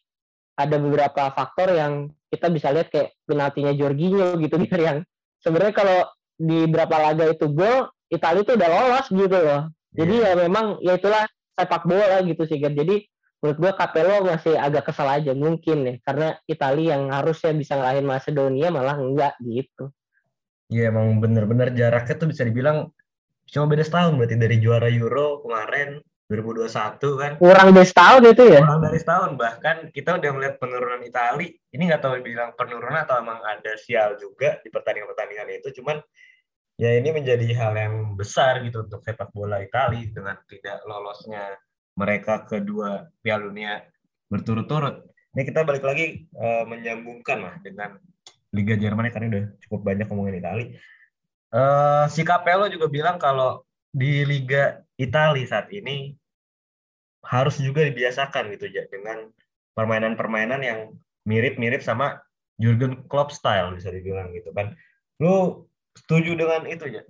ada 0.53 0.77
beberapa 0.77 1.33
faktor 1.33 1.73
yang 1.73 2.13
kita 2.29 2.49
bisa 2.53 2.69
lihat 2.69 2.93
kayak 2.93 3.17
penaltinya 3.25 3.73
Jorginho 3.73 4.37
gitu 4.37 4.55
biar 4.69 4.79
yang 4.81 4.97
sebenarnya 5.41 5.73
kalau 5.73 5.99
di 6.37 6.65
berapa 6.65 6.95
laga 6.97 7.29
itu 7.29 7.45
gol 7.49 7.92
Italia 8.13 8.45
itu 8.45 8.53
udah 8.53 8.69
lolos 8.69 9.07
gitu 9.09 9.37
loh. 9.41 9.61
Jadi 9.93 10.15
yeah. 10.21 10.37
ya 10.37 10.41
memang 10.45 10.65
ya 10.85 10.93
itulah 10.97 11.25
sepak 11.57 11.83
bola 11.89 12.21
gitu 12.21 12.45
sih 12.45 12.61
kan. 12.61 12.77
Jadi 12.77 13.09
menurut 13.41 13.57
gue 13.59 13.71
Capello 13.75 14.23
masih 14.23 14.55
agak 14.55 14.87
kesal 14.93 15.09
aja 15.09 15.35
mungkin 15.35 15.77
ya 15.83 15.95
karena 16.07 16.27
Italia 16.47 16.95
yang 16.95 17.11
harusnya 17.11 17.51
bisa 17.51 17.75
ngalahin 17.75 18.07
Macedonia 18.07 18.69
malah 18.71 18.95
enggak 18.95 19.33
gitu. 19.43 19.91
Iya 20.71 20.87
yeah, 20.87 20.91
emang 20.93 21.19
bener-bener 21.19 21.75
jaraknya 21.75 22.15
tuh 22.15 22.29
bisa 22.31 22.47
dibilang 22.47 22.93
cuma 23.51 23.67
beda 23.67 23.83
setahun 23.83 24.15
berarti 24.15 24.39
dari 24.39 24.57
juara 24.63 24.87
Euro 24.87 25.43
kemarin 25.43 25.99
2021 26.31 27.19
kan. 27.19 27.31
Kurang 27.37 27.69
dari 27.75 27.87
setahun 27.87 28.23
itu 28.25 28.43
ya? 28.47 28.61
Kurang 28.63 28.81
dari 28.81 28.97
setahun 28.97 29.31
bahkan 29.35 29.77
kita 29.91 30.17
udah 30.17 30.31
melihat 30.33 30.55
penurunan 30.57 31.01
Italia. 31.03 31.51
Ini 31.51 31.83
nggak 31.91 32.01
tahu 32.01 32.23
bilang 32.23 32.55
penurunan 32.55 33.03
atau 33.03 33.19
emang 33.19 33.43
ada 33.43 33.75
sial 33.75 34.15
juga 34.17 34.57
di 34.63 34.71
pertandingan-pertandingan 34.71 35.51
itu. 35.61 35.83
Cuman 35.83 35.99
ya 36.77 36.89
ini 36.97 37.09
menjadi 37.13 37.45
hal 37.53 37.73
yang 37.77 37.95
besar 38.17 38.61
gitu 38.65 38.85
untuk 38.85 39.05
sepak 39.05 39.29
bola 39.31 39.61
Italia 39.61 40.09
dengan 40.09 40.37
tidak 40.49 40.81
lolosnya 40.89 41.57
mereka 41.93 42.45
kedua 42.49 43.07
Piala 43.21 43.45
Dunia 43.45 43.85
berturut-turut. 44.29 45.05
Ini 45.33 45.41
kita 45.45 45.65
balik 45.65 45.85
lagi 45.85 46.25
uh, 46.37 46.65
menyambungkan 46.65 47.41
lah 47.41 47.55
dengan 47.61 47.97
Liga 48.53 48.77
Jerman 48.77 49.09
karena 49.09 49.27
udah 49.33 49.45
cukup 49.65 49.81
banyak 49.81 50.05
ngomongin 50.09 50.41
Italia. 50.41 50.67
Uh, 51.53 52.05
si 52.09 52.25
Capello 52.25 52.65
juga 52.69 52.89
bilang 52.89 53.17
kalau 53.21 53.65
di 53.93 54.25
Liga 54.25 54.81
Italia 54.97 55.45
saat 55.45 55.69
ini 55.69 56.17
harus 57.25 57.61
juga 57.61 57.85
dibiasakan 57.85 58.49
gitu 58.57 58.69
ya 58.69 58.85
dengan 58.89 59.29
permainan-permainan 59.77 60.61
yang 60.61 60.79
mirip-mirip 61.25 61.81
sama 61.81 62.21
Jurgen 62.61 63.05
Klopp 63.09 63.33
style 63.33 63.73
bisa 63.73 63.89
dibilang 63.89 64.33
gitu 64.33 64.53
kan. 64.53 64.77
Lu 65.21 65.65
setuju 65.97 66.37
dengan 66.37 66.65
itu 66.69 66.85
ya? 66.89 67.03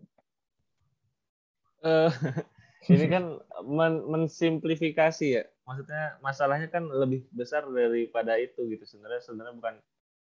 Uh, 1.84 2.12
ini 2.94 3.06
kan 3.08 3.40
men 3.64 4.04
mensimplifikasi 4.08 5.28
ya. 5.40 5.44
Maksudnya 5.64 6.20
masalahnya 6.20 6.68
kan 6.68 6.88
lebih 6.88 7.24
besar 7.32 7.64
daripada 7.68 8.36
itu 8.40 8.68
gitu. 8.68 8.84
Sebenarnya 8.84 9.22
sebenarnya 9.24 9.56
bukan 9.56 9.76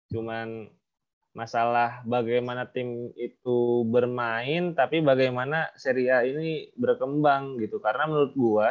cuman 0.07 0.49
masalah 1.37 2.01
bagaimana 2.09 2.65
tim 2.65 3.13
itu 3.13 3.85
bermain 3.85 4.73
tapi 4.73 5.05
bagaimana 5.05 5.69
Serie 5.77 6.09
A 6.09 6.25
ini 6.25 6.73
berkembang 6.81 7.61
gitu 7.61 7.77
karena 7.77 8.09
menurut 8.09 8.33
gua 8.33 8.69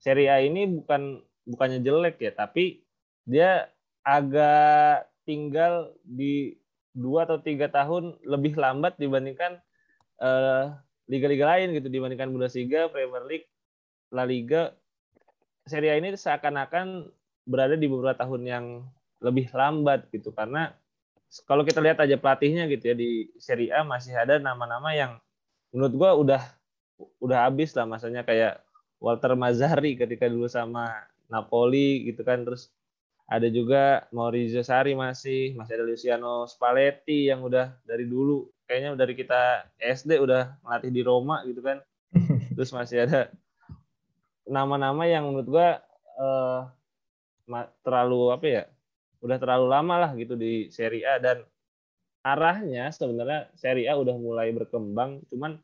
Serie 0.00 0.32
A 0.32 0.40
ini 0.40 0.64
bukan 0.64 1.20
bukannya 1.44 1.84
jelek 1.84 2.16
ya 2.16 2.32
tapi 2.32 2.80
dia 3.28 3.68
agak 4.00 5.04
tinggal 5.28 5.92
di 6.00 6.56
dua 6.96 7.28
atau 7.28 7.38
tiga 7.40 7.68
tahun 7.68 8.16
lebih 8.24 8.56
lambat 8.56 8.96
dibandingkan 8.96 9.60
uh, 10.20 10.74
liga-liga 11.08 11.44
lain 11.48 11.72
gitu 11.76 11.88
dibandingkan 11.88 12.28
Bundesliga, 12.28 12.92
Premier 12.92 13.24
League, 13.24 13.48
La 14.12 14.28
Liga. 14.28 14.76
Serie 15.68 15.92
A 15.92 16.00
ini 16.00 16.16
seakan-akan 16.16 17.12
berada 17.44 17.76
di 17.76 17.88
beberapa 17.88 18.16
tahun 18.16 18.42
yang 18.44 18.64
lebih 19.20 19.52
lambat 19.52 20.08
gitu 20.12 20.32
karena 20.32 20.72
kalau 21.44 21.60
kita 21.60 21.84
lihat 21.84 22.00
aja 22.00 22.16
pelatihnya 22.16 22.64
gitu 22.72 22.92
ya 22.92 22.94
di 22.96 23.28
Serie 23.36 23.68
A 23.72 23.84
masih 23.84 24.16
ada 24.16 24.40
nama-nama 24.40 24.96
yang 24.96 25.20
menurut 25.72 25.92
gua 25.92 26.10
udah 26.16 26.42
udah 27.20 27.48
habis 27.48 27.76
lah 27.76 27.84
masanya 27.84 28.24
kayak 28.24 28.64
Walter 28.96 29.36
Mazzari 29.36 29.94
ketika 29.94 30.24
dulu 30.26 30.48
sama 30.48 30.88
Napoli 31.28 32.08
gitu 32.08 32.24
kan 32.24 32.42
terus 32.48 32.72
ada 33.28 33.44
juga 33.52 34.08
Maurizio 34.08 34.64
Sarri 34.64 34.96
masih 34.96 35.52
masih 35.52 35.76
ada 35.76 35.84
Luciano 35.84 36.48
Spalletti 36.48 37.28
yang 37.28 37.44
udah 37.44 37.76
dari 37.84 38.08
dulu. 38.08 38.48
Kayaknya 38.64 38.96
dari 38.96 39.14
kita 39.16 39.68
SD 39.76 40.16
udah 40.16 40.56
melatih 40.64 40.88
di 40.88 41.04
Roma 41.04 41.44
gitu 41.44 41.60
kan. 41.60 41.84
Terus 42.56 42.72
masih 42.72 43.04
ada 43.04 43.28
nama-nama 44.48 45.04
yang 45.04 45.28
menurut 45.28 45.44
gua 45.44 45.68
uh, 46.16 46.72
terlalu 47.84 48.32
apa 48.32 48.46
ya 48.48 48.64
udah 49.20 49.36
terlalu 49.36 49.66
lama 49.68 49.94
lah 50.08 50.10
gitu 50.16 50.32
di 50.32 50.72
Serie 50.72 51.04
A. 51.04 51.20
Dan 51.20 51.44
arahnya 52.24 52.88
sebenarnya 52.96 53.52
Serie 53.60 53.92
A 53.92 54.00
udah 54.00 54.16
mulai 54.16 54.56
berkembang 54.56 55.20
cuman 55.28 55.60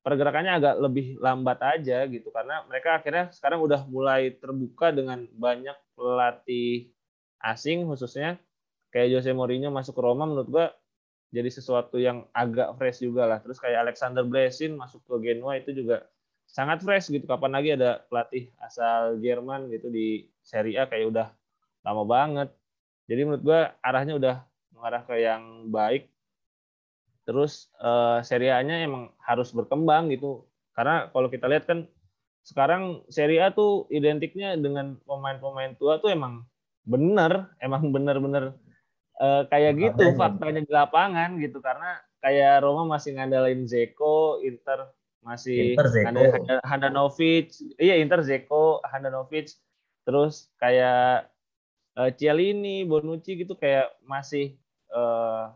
pergerakannya 0.00 0.56
agak 0.56 0.74
lebih 0.80 1.20
lambat 1.20 1.60
aja 1.60 2.08
gitu. 2.08 2.32
Karena 2.32 2.64
mereka 2.64 2.96
akhirnya 2.96 3.28
sekarang 3.36 3.60
udah 3.60 3.84
mulai 3.84 4.32
terbuka 4.32 4.88
dengan 4.96 5.28
banyak 5.36 5.76
pelatih 6.00 6.88
asing 7.44 7.84
khususnya 7.84 8.40
kayak 8.88 9.20
Jose 9.20 9.28
Mourinho 9.36 9.68
masuk 9.68 10.00
ke 10.00 10.00
Roma 10.00 10.24
menurut 10.24 10.48
gua 10.48 10.66
jadi 11.28 11.52
sesuatu 11.52 12.00
yang 12.00 12.24
agak 12.32 12.72
fresh 12.80 13.04
juga 13.04 13.28
lah 13.28 13.38
terus 13.44 13.60
kayak 13.60 13.84
Alexander 13.84 14.24
Blesin 14.24 14.80
masuk 14.80 15.04
ke 15.04 15.14
Genoa 15.20 15.60
itu 15.60 15.76
juga 15.76 16.08
sangat 16.48 16.80
fresh 16.80 17.12
gitu 17.12 17.28
kapan 17.28 17.52
lagi 17.52 17.76
ada 17.76 18.00
pelatih 18.08 18.48
asal 18.64 19.20
Jerman 19.20 19.68
gitu 19.68 19.92
di 19.92 20.24
Serie 20.40 20.80
A 20.80 20.88
kayak 20.88 21.12
udah 21.12 21.28
lama 21.84 22.02
banget 22.08 22.48
jadi 23.10 23.26
menurut 23.26 23.42
gue 23.42 23.60
arahnya 23.82 24.14
udah 24.22 24.36
mengarah 24.70 25.02
ke 25.02 25.18
yang 25.18 25.66
baik. 25.66 26.06
Terus 27.26 27.66
uh, 27.82 28.22
Serie 28.22 28.54
A-nya 28.54 28.86
emang 28.86 29.10
harus 29.18 29.50
berkembang 29.50 30.14
gitu. 30.14 30.46
Karena 30.78 31.10
kalau 31.10 31.26
kita 31.26 31.50
lihat 31.50 31.66
kan 31.66 31.90
sekarang 32.40 33.04
Serie 33.12 33.44
A 33.44 33.52
tuh 33.52 33.86
identiknya 33.92 34.56
dengan 34.56 34.96
pemain-pemain 35.04 35.76
tua 35.76 36.00
tuh 36.00 36.10
emang 36.10 36.44
bener, 36.88 37.46
emang 37.60 37.92
bener-bener 37.92 38.56
uh, 39.20 39.44
kayak 39.46 39.76
gitu 39.76 40.16
faktanya 40.16 40.64
di 40.64 40.72
lapangan 40.72 41.36
gitu. 41.38 41.60
Karena 41.60 42.00
kayak 42.24 42.64
Roma 42.64 42.96
masih 42.96 43.16
ngandalin 43.16 43.68
Zeko, 43.68 44.40
Inter 44.40 44.88
masih 45.20 45.76
Inter 45.76 45.88
Zeko. 45.92 46.20
Handanovic, 46.64 47.52
iya 47.76 48.00
Inter 48.00 48.24
Zeko, 48.24 48.80
Handanovic, 48.88 49.52
terus 50.08 50.48
kayak 50.56 51.28
uh, 52.00 52.10
Cialini, 52.16 52.88
Bonucci 52.88 53.36
gitu 53.36 53.56
kayak 53.56 53.92
masih 54.04 54.56
uh, 54.90 55.52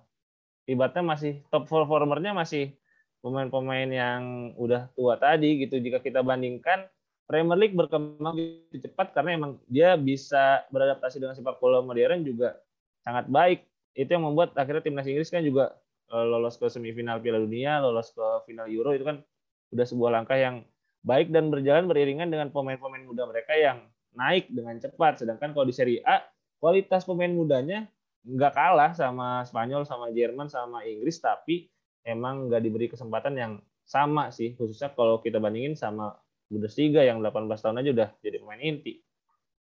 ibaratnya 0.68 1.04
masih 1.04 1.32
top 1.48 1.68
performernya 1.68 2.36
masih 2.36 2.76
pemain-pemain 3.24 3.88
yang 3.88 4.52
udah 4.60 4.92
tua 4.92 5.16
tadi 5.16 5.64
gitu 5.64 5.80
jika 5.80 6.04
kita 6.04 6.20
bandingkan 6.20 6.84
Premier 7.24 7.56
League 7.56 7.72
berkembang 7.72 8.36
lebih 8.36 8.84
cepat 8.84 9.16
karena 9.16 9.40
emang 9.40 9.56
dia 9.64 9.96
bisa 9.96 10.60
beradaptasi 10.68 11.16
dengan 11.16 11.32
sepak 11.32 11.56
bola 11.56 11.80
modern 11.80 12.20
juga 12.20 12.60
sangat 13.00 13.32
baik. 13.32 13.64
Itu 13.96 14.12
yang 14.12 14.28
membuat 14.28 14.52
akhirnya 14.60 14.84
timnas 14.84 15.08
Inggris 15.08 15.32
kan 15.32 15.40
juga 15.40 15.72
uh, 16.12 16.20
lolos 16.20 16.60
ke 16.60 16.68
semifinal 16.68 17.24
Piala 17.24 17.40
Dunia, 17.40 17.80
lolos 17.80 18.12
ke 18.12 18.44
final 18.44 18.68
Euro 18.68 18.92
itu 18.92 19.08
kan 19.08 19.24
udah 19.72 19.86
sebuah 19.88 20.10
langkah 20.20 20.36
yang 20.36 20.68
baik 21.00 21.32
dan 21.32 21.48
berjalan 21.48 21.88
beriringan 21.88 22.28
dengan 22.28 22.52
pemain-pemain 22.52 23.08
muda 23.08 23.24
mereka 23.24 23.56
yang 23.56 23.88
naik 24.12 24.52
dengan 24.52 24.76
cepat. 24.76 25.24
Sedangkan 25.24 25.56
kalau 25.56 25.64
di 25.64 25.72
Serie 25.72 26.04
A, 26.04 26.20
kualitas 26.60 27.08
pemain 27.08 27.32
mudanya 27.32 27.88
nggak 28.24 28.52
kalah 28.52 28.92
sama 28.92 29.48
Spanyol, 29.48 29.88
sama 29.88 30.12
Jerman, 30.12 30.52
sama 30.52 30.84
Inggris, 30.84 31.20
tapi 31.24 31.72
emang 32.04 32.48
nggak 32.52 32.62
diberi 32.62 32.86
kesempatan 32.86 33.34
yang 33.34 33.52
sama 33.84 34.32
sih, 34.32 34.56
khususnya 34.56 34.92
kalau 34.92 35.20
kita 35.20 35.40
bandingin 35.40 35.76
sama 35.76 36.16
Bundesliga 36.48 37.04
yang 37.04 37.24
18 37.24 37.48
tahun 37.60 37.80
aja 37.80 37.90
udah 37.90 38.08
jadi 38.20 38.36
pemain 38.40 38.60
inti. 38.60 39.00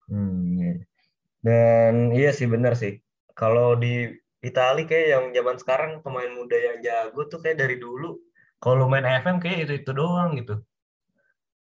Hmm, 0.07 0.59
iya. 0.59 0.73
Dan 1.43 2.15
iya 2.15 2.31
sih 2.31 2.47
benar 2.47 2.75
sih. 2.75 2.99
Kalau 3.35 3.75
di 3.75 4.07
Italia 4.41 4.87
kayak 4.87 5.07
yang 5.07 5.25
zaman 5.31 5.55
sekarang 5.61 5.91
pemain 6.01 6.31
muda 6.33 6.57
yang 6.57 6.77
jago 6.81 7.27
tuh 7.29 7.39
kayak 7.39 7.61
dari 7.61 7.77
dulu. 7.77 8.17
Kalau 8.61 8.85
main 8.85 9.05
FM 9.05 9.41
kayak 9.41 9.69
itu 9.69 9.73
itu 9.81 9.91
doang 9.93 10.37
gitu. 10.37 10.61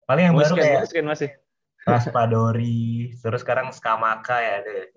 Paling 0.05 0.33
yang 0.33 0.37
baru 0.37 0.55
kayak 0.57 1.07
masih. 1.07 1.31
Raspadori, 1.81 3.17
terus 3.17 3.41
sekarang 3.41 3.73
Skamaka 3.73 4.37
ya 4.37 4.57
deh. 4.61 4.89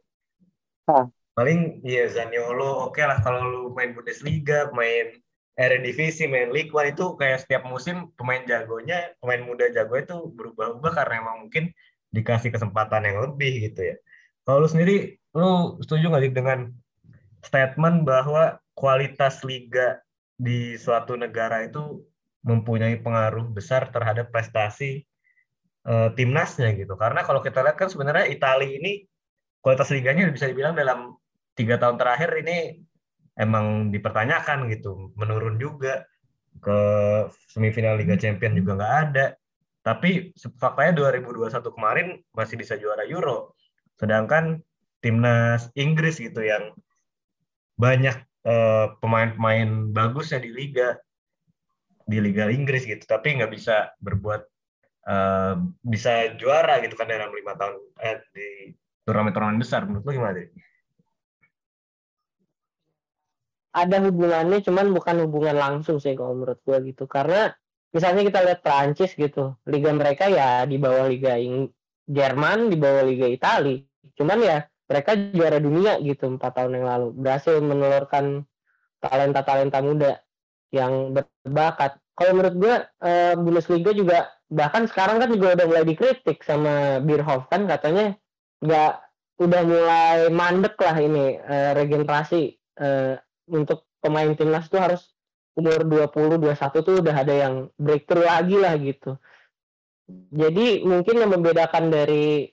Hah. 0.92 1.08
Paling 1.34 1.80
ya 1.82 2.12
Zaniolo 2.12 2.92
oke 2.92 3.00
okay 3.00 3.08
lah 3.08 3.24
kalau 3.24 3.40
lu 3.48 3.64
main 3.72 3.96
Bundesliga, 3.96 4.68
main 4.76 5.23
Eredivisie, 5.54 6.26
main 6.26 6.50
League 6.50 6.74
One 6.74 6.90
itu 6.90 7.14
kayak 7.14 7.46
setiap 7.46 7.64
musim 7.70 8.10
pemain 8.18 8.42
jagonya, 8.50 9.14
pemain 9.22 9.42
muda 9.46 9.70
jago 9.70 9.94
itu 10.02 10.18
berubah-ubah 10.34 10.92
karena 10.98 11.22
emang 11.22 11.46
mungkin 11.46 11.70
dikasih 12.10 12.50
kesempatan 12.50 13.06
yang 13.06 13.22
lebih 13.22 13.70
gitu 13.70 13.94
ya. 13.94 13.96
Kalau 14.46 14.66
lu 14.66 14.70
sendiri, 14.70 15.18
lu 15.38 15.78
setuju 15.86 16.10
nggak 16.10 16.34
dengan 16.34 16.74
statement 17.46 18.02
bahwa 18.02 18.58
kualitas 18.74 19.46
liga 19.46 20.02
di 20.34 20.74
suatu 20.76 21.14
negara 21.14 21.70
itu 21.70 22.02
mempunyai 22.42 22.98
pengaruh 23.00 23.46
besar 23.54 23.94
terhadap 23.94 24.34
prestasi 24.34 25.06
uh, 25.86 26.12
timnasnya 26.18 26.74
gitu. 26.76 26.98
Karena 26.98 27.22
kalau 27.24 27.46
kita 27.46 27.62
lihat 27.62 27.78
kan 27.78 27.94
sebenarnya 27.94 28.26
Italia 28.28 28.68
ini 28.68 29.06
kualitas 29.64 29.94
liganya 29.94 30.28
bisa 30.34 30.50
dibilang 30.50 30.76
dalam 30.76 31.16
tiga 31.54 31.78
tahun 31.80 31.96
terakhir 32.02 32.42
ini 32.42 32.84
emang 33.40 33.90
dipertanyakan 33.90 34.70
gitu, 34.70 35.14
menurun 35.18 35.58
juga 35.58 36.06
ke 36.62 36.80
semifinal 37.50 37.98
Liga 37.98 38.16
Champion 38.16 38.54
juga 38.54 38.78
nggak 38.78 38.96
ada. 39.10 39.26
Tapi 39.84 40.32
faktanya 40.62 41.12
2021 41.12 41.76
kemarin 41.76 42.08
masih 42.32 42.56
bisa 42.56 42.80
juara 42.80 43.04
Euro. 43.04 43.58
Sedangkan 44.00 44.64
timnas 45.04 45.68
Inggris 45.76 46.22
gitu 46.24 46.40
yang 46.40 46.72
banyak 47.76 48.16
eh, 48.48 48.88
pemain-pemain 49.04 49.92
bagusnya 49.92 50.40
di 50.40 50.56
liga 50.56 50.96
di 52.08 52.20
liga 52.20 52.48
Inggris 52.48 52.88
gitu, 52.88 53.04
tapi 53.04 53.40
nggak 53.40 53.52
bisa 53.52 53.96
berbuat 54.04 54.44
uh, 55.08 55.56
bisa 55.88 56.36
juara 56.36 56.84
gitu 56.84 57.00
kan 57.00 57.08
dalam 57.08 57.32
lima 57.32 57.56
tahun 57.56 57.80
eh, 58.04 58.20
di 58.36 58.48
turnamen-turnamen 59.08 59.60
besar. 59.60 59.88
Menurut 59.88 60.04
lo 60.04 60.12
gimana 60.12 60.36
deh? 60.36 60.52
Ada 63.74 63.98
hubungannya, 64.06 64.62
cuman 64.62 64.94
bukan 64.94 65.26
hubungan 65.26 65.58
langsung 65.58 65.98
sih 65.98 66.14
kalau 66.14 66.38
menurut 66.38 66.62
gue 66.62 66.94
gitu. 66.94 67.10
Karena 67.10 67.50
misalnya 67.90 68.22
kita 68.22 68.40
lihat 68.46 68.60
Prancis 68.62 69.18
gitu, 69.18 69.58
liga 69.66 69.90
mereka 69.90 70.30
ya 70.30 70.64
di 70.70 70.78
bawah 70.78 71.10
liga 71.10 71.36
Ing 71.42 71.74
Jerman, 72.06 72.70
di 72.70 72.78
bawah 72.78 73.02
liga 73.02 73.26
Italia. 73.26 73.82
Cuman 74.14 74.38
ya 74.46 74.58
mereka 74.86 75.18
juara 75.34 75.58
dunia 75.58 75.98
gitu 76.06 76.30
empat 76.30 76.54
tahun 76.54 76.78
yang 76.78 76.86
lalu, 76.86 77.08
berhasil 77.18 77.58
menelurkan 77.58 78.46
talenta-talenta 79.02 79.80
muda 79.82 80.22
yang 80.70 81.18
berbakat. 81.18 81.98
Kalau 82.14 82.32
menurut 82.38 82.56
gue, 82.62 82.76
eh, 83.02 83.34
Bundesliga 83.34 83.90
juga 83.90 84.30
bahkan 84.54 84.86
sekarang 84.86 85.18
kan 85.18 85.30
juga 85.34 85.58
udah 85.58 85.66
mulai 85.66 85.86
dikritik 85.90 86.46
sama 86.46 87.02
Bierhoff 87.02 87.50
kan 87.50 87.66
katanya 87.66 88.14
nggak 88.62 88.94
udah 89.42 89.62
mulai 89.66 90.18
mandek 90.30 90.78
lah 90.78 90.96
ini 91.02 91.42
uh, 91.42 91.74
regenerasi 91.74 92.54
uh, 92.78 93.18
untuk 93.48 93.88
pemain 94.00 94.30
timnas 94.36 94.68
tuh 94.68 94.80
harus 94.80 95.12
umur 95.54 95.86
20 95.86 96.42
21 96.42 96.86
tuh 96.86 96.96
udah 97.00 97.16
ada 97.16 97.34
yang 97.34 97.54
breakthrough 97.78 98.26
lagi 98.26 98.58
lah 98.58 98.74
gitu. 98.80 99.18
Jadi 100.34 100.84
mungkin 100.84 101.16
yang 101.22 101.32
membedakan 101.32 101.94
dari 101.94 102.50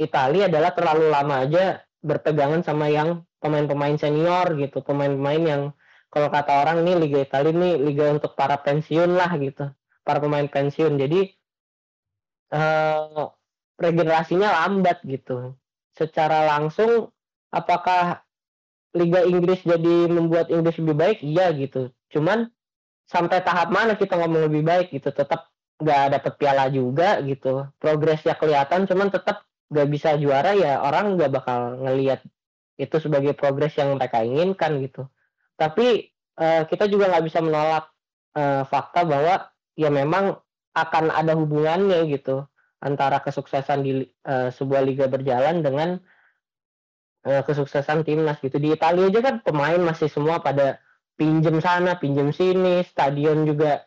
Italia 0.00 0.48
adalah 0.48 0.72
terlalu 0.72 1.12
lama 1.12 1.44
aja 1.44 1.84
berpegangan 2.00 2.64
sama 2.64 2.88
yang 2.88 3.26
pemain-pemain 3.42 4.00
senior 4.00 4.56
gitu, 4.56 4.80
pemain-pemain 4.80 5.42
yang 5.44 5.62
kalau 6.08 6.32
kata 6.32 6.64
orang 6.64 6.82
nih 6.82 6.96
Liga 6.96 7.18
Italia 7.22 7.52
nih 7.54 7.74
liga 7.78 8.10
untuk 8.10 8.34
para 8.34 8.58
pensiun 8.58 9.14
lah 9.14 9.30
gitu 9.38 9.70
para 10.10 10.18
pemain 10.18 10.48
pensiun. 10.48 10.98
Jadi 10.98 11.20
uh, 12.50 13.30
regenerasinya 13.78 14.48
lambat 14.64 15.06
gitu. 15.06 15.54
Secara 15.94 16.50
langsung 16.50 17.14
apakah 17.54 18.26
Liga 18.90 19.22
Inggris 19.22 19.62
jadi 19.62 20.10
membuat 20.10 20.50
Inggris 20.50 20.78
lebih 20.82 20.96
baik? 20.98 21.18
Iya 21.22 21.54
gitu. 21.54 21.94
Cuman 22.10 22.50
sampai 23.06 23.42
tahap 23.42 23.70
mana 23.70 23.94
kita 23.94 24.18
ngomong 24.18 24.50
lebih 24.50 24.62
baik 24.66 24.90
gitu? 24.90 25.14
Tetap 25.14 25.50
nggak 25.78 26.18
dapet 26.18 26.32
piala 26.36 26.66
juga 26.68 27.22
gitu. 27.22 27.70
Progresnya 27.78 28.34
kelihatan 28.34 28.90
cuman 28.90 29.08
tetap 29.08 29.46
nggak 29.70 29.88
bisa 29.88 30.18
juara 30.18 30.52
ya 30.58 30.82
orang 30.82 31.14
nggak 31.14 31.30
bakal 31.30 31.78
ngelihat 31.78 32.26
itu 32.74 32.96
sebagai 32.98 33.38
progres 33.38 33.76
yang 33.78 33.94
mereka 33.94 34.24
inginkan 34.26 34.82
gitu. 34.82 35.06
Tapi 35.54 36.10
uh, 36.40 36.66
kita 36.66 36.90
juga 36.90 37.12
nggak 37.14 37.24
bisa 37.30 37.38
menolak 37.44 37.92
uh, 38.34 38.66
fakta 38.66 39.06
bahwa 39.06 39.46
ya 39.78 39.88
memang 39.92 40.34
akan 40.74 41.14
ada 41.14 41.34
hubungannya 41.38 42.06
gitu 42.10 42.46
antara 42.80 43.20
kesuksesan 43.20 43.84
di 43.84 43.92
uh, 44.24 44.48
sebuah 44.48 44.80
liga 44.82 45.06
berjalan 45.06 45.60
dengan 45.60 46.00
uh, 47.26 47.42
kesuksesan 47.44 48.06
timnas 48.06 48.40
gitu. 48.40 48.56
Di 48.56 48.76
Italia 48.76 49.08
aja 49.08 49.20
kan 49.20 49.34
pemain 49.44 49.80
masih 49.80 50.08
semua 50.08 50.40
pada 50.40 50.80
pinjem 51.18 51.60
sana 51.60 51.96
pinjem 52.00 52.32
sini. 52.32 52.80
Stadion 52.86 53.44
juga 53.44 53.84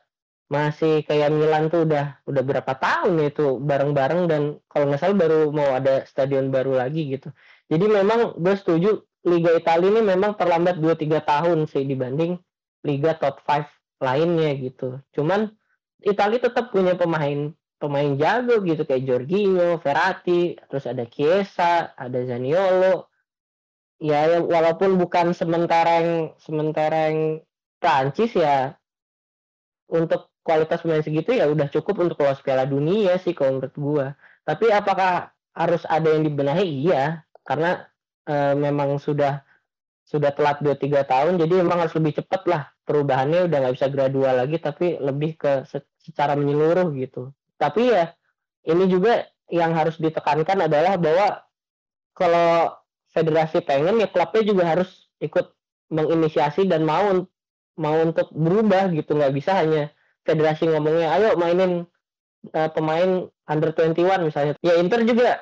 masih 0.52 1.02
kayak 1.08 1.34
Milan 1.34 1.72
tuh 1.74 1.88
udah 1.90 2.22
udah 2.30 2.44
berapa 2.46 2.74
tahun 2.78 3.18
ya 3.22 3.28
itu 3.34 3.58
bareng-bareng. 3.58 4.22
Dan 4.30 4.42
kalau 4.70 4.90
nggak 4.90 5.02
salah 5.02 5.18
baru 5.18 5.40
mau 5.50 5.70
ada 5.74 6.06
stadion 6.06 6.54
baru 6.54 6.78
lagi 6.78 7.18
gitu. 7.18 7.34
Jadi 7.72 7.86
memang 7.90 8.38
gue 8.38 8.56
setuju 8.58 9.02
Liga 9.24 9.56
Italia 9.56 9.88
ini 9.88 10.04
memang 10.04 10.36
terlambat 10.36 10.84
2-3 10.84 11.24
tahun 11.24 11.58
sih 11.72 11.88
dibanding 11.88 12.36
Liga 12.84 13.16
top 13.16 13.40
5 13.48 14.04
lainnya 14.04 14.52
gitu. 14.60 15.00
Cuman 15.16 15.48
Italia 16.04 16.44
tetap 16.44 16.76
punya 16.76 17.00
pemain 17.00 17.56
pemain 17.80 18.12
jago 18.20 18.60
gitu. 18.64 18.84
Kayak 18.84 19.04
Jorginho, 19.08 19.80
Verratti, 19.80 20.60
terus 20.68 20.86
ada 20.88 21.08
Chiesa, 21.08 21.96
ada 21.96 22.20
Zaniolo, 22.28 23.12
ya 24.02 24.42
walaupun 24.42 24.98
bukan 24.98 25.32
sementara 25.36 26.02
yang 26.02 26.12
sementara 26.42 27.12
yang 27.12 27.20
Prancis 27.78 28.32
ya 28.34 28.74
untuk 29.92 30.34
kualitas 30.44 30.84
pemain 30.84 31.04
segitu 31.04 31.36
ya 31.36 31.48
udah 31.48 31.72
cukup 31.72 32.04
untuk 32.04 32.20
lolos 32.24 32.44
Piala 32.44 32.68
Dunia 32.68 33.16
sih 33.20 33.32
kalau 33.32 33.60
menurut 33.60 33.76
gua. 33.80 34.08
Tapi 34.44 34.72
apakah 34.72 35.32
harus 35.56 35.88
ada 35.88 36.12
yang 36.12 36.28
dibenahi? 36.28 36.84
Iya, 36.84 37.24
karena 37.48 37.88
e, 38.28 38.36
memang 38.60 39.00
sudah 39.00 39.40
sudah 40.04 40.36
telat 40.36 40.60
2-3 40.60 41.08
tahun 41.08 41.34
jadi 41.40 41.64
memang 41.64 41.88
harus 41.88 41.96
lebih 41.96 42.20
cepat 42.20 42.44
lah 42.44 42.68
perubahannya 42.84 43.48
udah 43.48 43.58
nggak 43.64 43.76
bisa 43.80 43.88
gradual 43.88 44.36
lagi 44.36 44.60
tapi 44.60 45.00
lebih 45.00 45.40
ke 45.40 45.64
secara 46.04 46.36
menyeluruh 46.36 46.92
gitu. 47.00 47.32
Tapi 47.56 47.96
ya 47.96 48.12
ini 48.68 48.84
juga 48.92 49.24
yang 49.48 49.72
harus 49.72 49.96
ditekankan 49.96 50.68
adalah 50.68 51.00
bahwa 51.00 51.28
kalau 52.12 52.83
federasi 53.14 53.62
pengen 53.62 54.02
ya 54.02 54.10
klubnya 54.10 54.44
juga 54.44 54.64
harus 54.66 55.08
ikut 55.22 55.54
menginisiasi 55.94 56.66
dan 56.66 56.84
mau 56.84 57.24
mau 57.78 57.96
untuk 58.02 58.30
berubah 58.34 58.90
gitu. 58.92 59.14
Nggak 59.14 59.34
bisa 59.34 59.58
hanya 59.58 59.94
federasi 60.26 60.68
ngomongnya 60.70 61.14
ayo 61.16 61.38
mainin 61.38 61.86
uh, 62.52 62.70
pemain 62.74 63.30
under 63.48 63.70
21 63.72 64.28
misalnya. 64.28 64.54
Ya 64.66 64.78
Inter 64.82 65.06
juga 65.06 65.40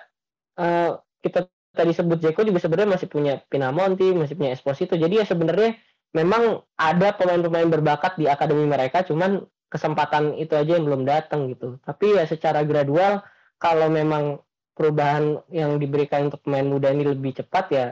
uh, 0.60 0.99
kita 1.23 1.47
tadi 1.71 1.95
sebut 1.95 2.19
Jeko 2.19 2.43
juga 2.43 2.60
sebenarnya 2.60 2.99
masih 2.99 3.07
punya 3.07 3.39
Pinamonti 3.47 4.12
masih 4.12 4.36
punya 4.36 4.51
Esposito. 4.53 4.99
Jadi 4.99 5.23
ya 5.23 5.25
sebenarnya 5.25 5.79
memang 6.12 6.60
ada 6.75 7.15
pemain-pemain 7.15 7.71
berbakat 7.71 8.19
di 8.19 8.27
akademi 8.27 8.67
mereka 8.67 9.07
cuman 9.07 9.47
kesempatan 9.71 10.36
itu 10.36 10.51
aja 10.51 10.75
yang 10.75 10.84
belum 10.84 11.07
datang 11.07 11.47
gitu. 11.47 11.79
Tapi 11.88 12.19
ya 12.19 12.27
secara 12.27 12.67
gradual 12.67 13.23
kalau 13.55 13.88
memang 13.88 14.43
perubahan 14.73 15.39
yang 15.51 15.77
diberikan 15.77 16.31
untuk 16.31 16.41
pemain 16.43 16.65
muda 16.65 16.89
ini 16.91 17.05
lebih 17.05 17.36
cepat 17.38 17.65
ya 17.71 17.88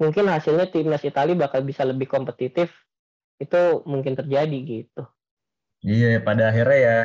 mungkin 0.00 0.32
hasilnya 0.32 0.72
timnas 0.72 1.04
Italia 1.04 1.36
bakal 1.36 1.60
bisa 1.60 1.84
lebih 1.84 2.08
kompetitif 2.08 2.72
itu 3.36 3.84
mungkin 3.84 4.16
terjadi 4.16 4.58
gitu. 4.64 5.02
Iya 5.84 6.20
pada 6.20 6.52
akhirnya 6.52 6.78
ya 6.80 6.98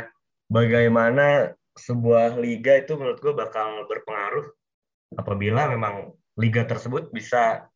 bagaimana 0.51 1.55
sebuah 1.75 2.39
liga 2.39 2.79
itu 2.79 2.95
menurut 2.95 3.19
gue 3.19 3.33
bakal 3.35 3.83
berpengaruh 3.87 4.47
apabila 5.19 5.67
memang 5.71 6.15
liga 6.39 6.63
tersebut 6.63 7.11
bisa 7.11 7.67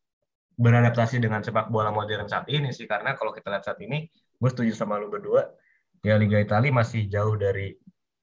beradaptasi 0.60 1.20
dengan 1.20 1.40
sepak 1.40 1.72
bola 1.72 1.88
modern 1.88 2.28
saat 2.28 2.48
ini 2.52 2.68
sih 2.72 2.84
karena 2.84 3.16
kalau 3.16 3.32
kita 3.32 3.48
lihat 3.48 3.64
saat 3.64 3.80
ini 3.80 4.08
gue 4.12 4.50
setuju 4.52 4.76
sama 4.76 5.00
lu 5.00 5.08
berdua 5.08 5.48
ya 6.04 6.16
Liga 6.20 6.40
Italia 6.40 6.72
masih 6.72 7.08
jauh 7.08 7.36
dari 7.36 7.76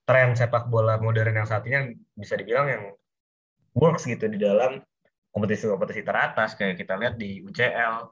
tren 0.06 0.34
sepak 0.38 0.70
bola 0.70 1.02
modern 1.02 1.34
yang 1.34 1.50
saat 1.50 1.66
ini 1.66 1.98
bisa 2.14 2.38
dibilang 2.38 2.68
yang 2.70 2.84
works 3.78 4.10
gitu 4.10 4.26
di 4.26 4.42
dalam 4.42 4.82
kompetisi-kompetisi 5.30 6.02
teratas 6.02 6.58
kayak 6.58 6.82
kita 6.82 6.98
lihat 6.98 7.16
di 7.22 7.46
UCL 7.46 8.10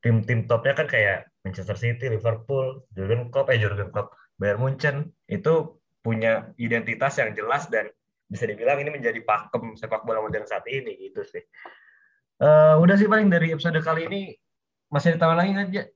tim-tim 0.00 0.46
topnya 0.46 0.72
kan 0.78 0.86
kayak 0.88 1.28
Manchester 1.42 1.76
City, 1.76 2.08
Liverpool, 2.08 2.86
Jurgen 2.94 3.28
Klopp, 3.28 3.50
eh 3.52 3.58
Jurgen 3.60 3.90
Klopp, 3.90 4.16
Bayern 4.38 4.62
Munchen 4.62 5.10
itu 5.28 5.76
punya 6.00 6.54
identitas 6.56 7.20
yang 7.20 7.36
jelas 7.36 7.68
dan 7.68 7.90
bisa 8.30 8.46
dibilang 8.46 8.80
ini 8.80 8.94
menjadi 8.94 9.20
pakem 9.26 9.74
sepak 9.76 10.06
bola 10.06 10.22
modern 10.22 10.46
saat 10.46 10.64
ini 10.70 10.96
gitu 10.96 11.26
sih. 11.26 11.42
Uh, 12.40 12.80
udah 12.80 12.96
sih 12.96 13.10
paling 13.10 13.28
dari 13.28 13.52
episode 13.52 13.76
kali 13.84 14.08
ini 14.08 14.20
masih 14.88 15.18
ada 15.18 15.36
lagi 15.36 15.52
nggak? 15.52 15.92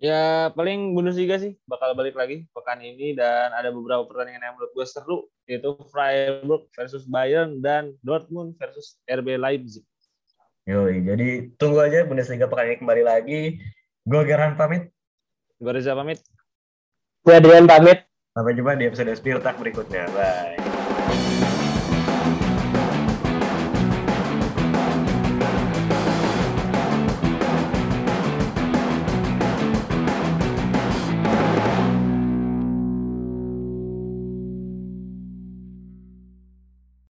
Ya 0.00 0.48
paling 0.56 0.96
Bundesliga 0.96 1.36
sih 1.36 1.60
bakal 1.68 1.92
balik 1.92 2.16
lagi 2.16 2.48
pekan 2.56 2.80
ini 2.80 3.12
dan 3.12 3.52
ada 3.52 3.68
beberapa 3.68 4.08
pertandingan 4.08 4.40
yang 4.48 4.54
menurut 4.56 4.72
gue 4.72 4.86
seru 4.88 5.28
yaitu 5.44 5.76
Freiburg 5.92 6.72
versus 6.72 7.04
Bayern 7.04 7.60
dan 7.60 7.92
Dortmund 8.00 8.56
versus 8.56 8.96
RB 9.04 9.36
Leipzig. 9.36 9.84
Yoi, 10.64 11.04
jadi 11.04 11.52
tunggu 11.60 11.84
aja 11.84 12.08
Bundesliga 12.08 12.48
pekan 12.48 12.72
ini 12.72 12.80
kembali 12.80 13.02
lagi. 13.04 13.40
Gue 14.08 14.24
Geran 14.24 14.56
pamit. 14.56 14.88
Gue 15.60 15.72
Reza 15.76 15.92
pamit. 15.92 16.24
Gue 17.20 17.36
Adrian 17.36 17.68
pamit. 17.68 18.08
Sampai 18.32 18.56
jumpa 18.56 18.80
di 18.80 18.88
episode 18.88 19.12
Spiltak 19.12 19.60
berikutnya. 19.60 20.08
Bye. 20.16 21.29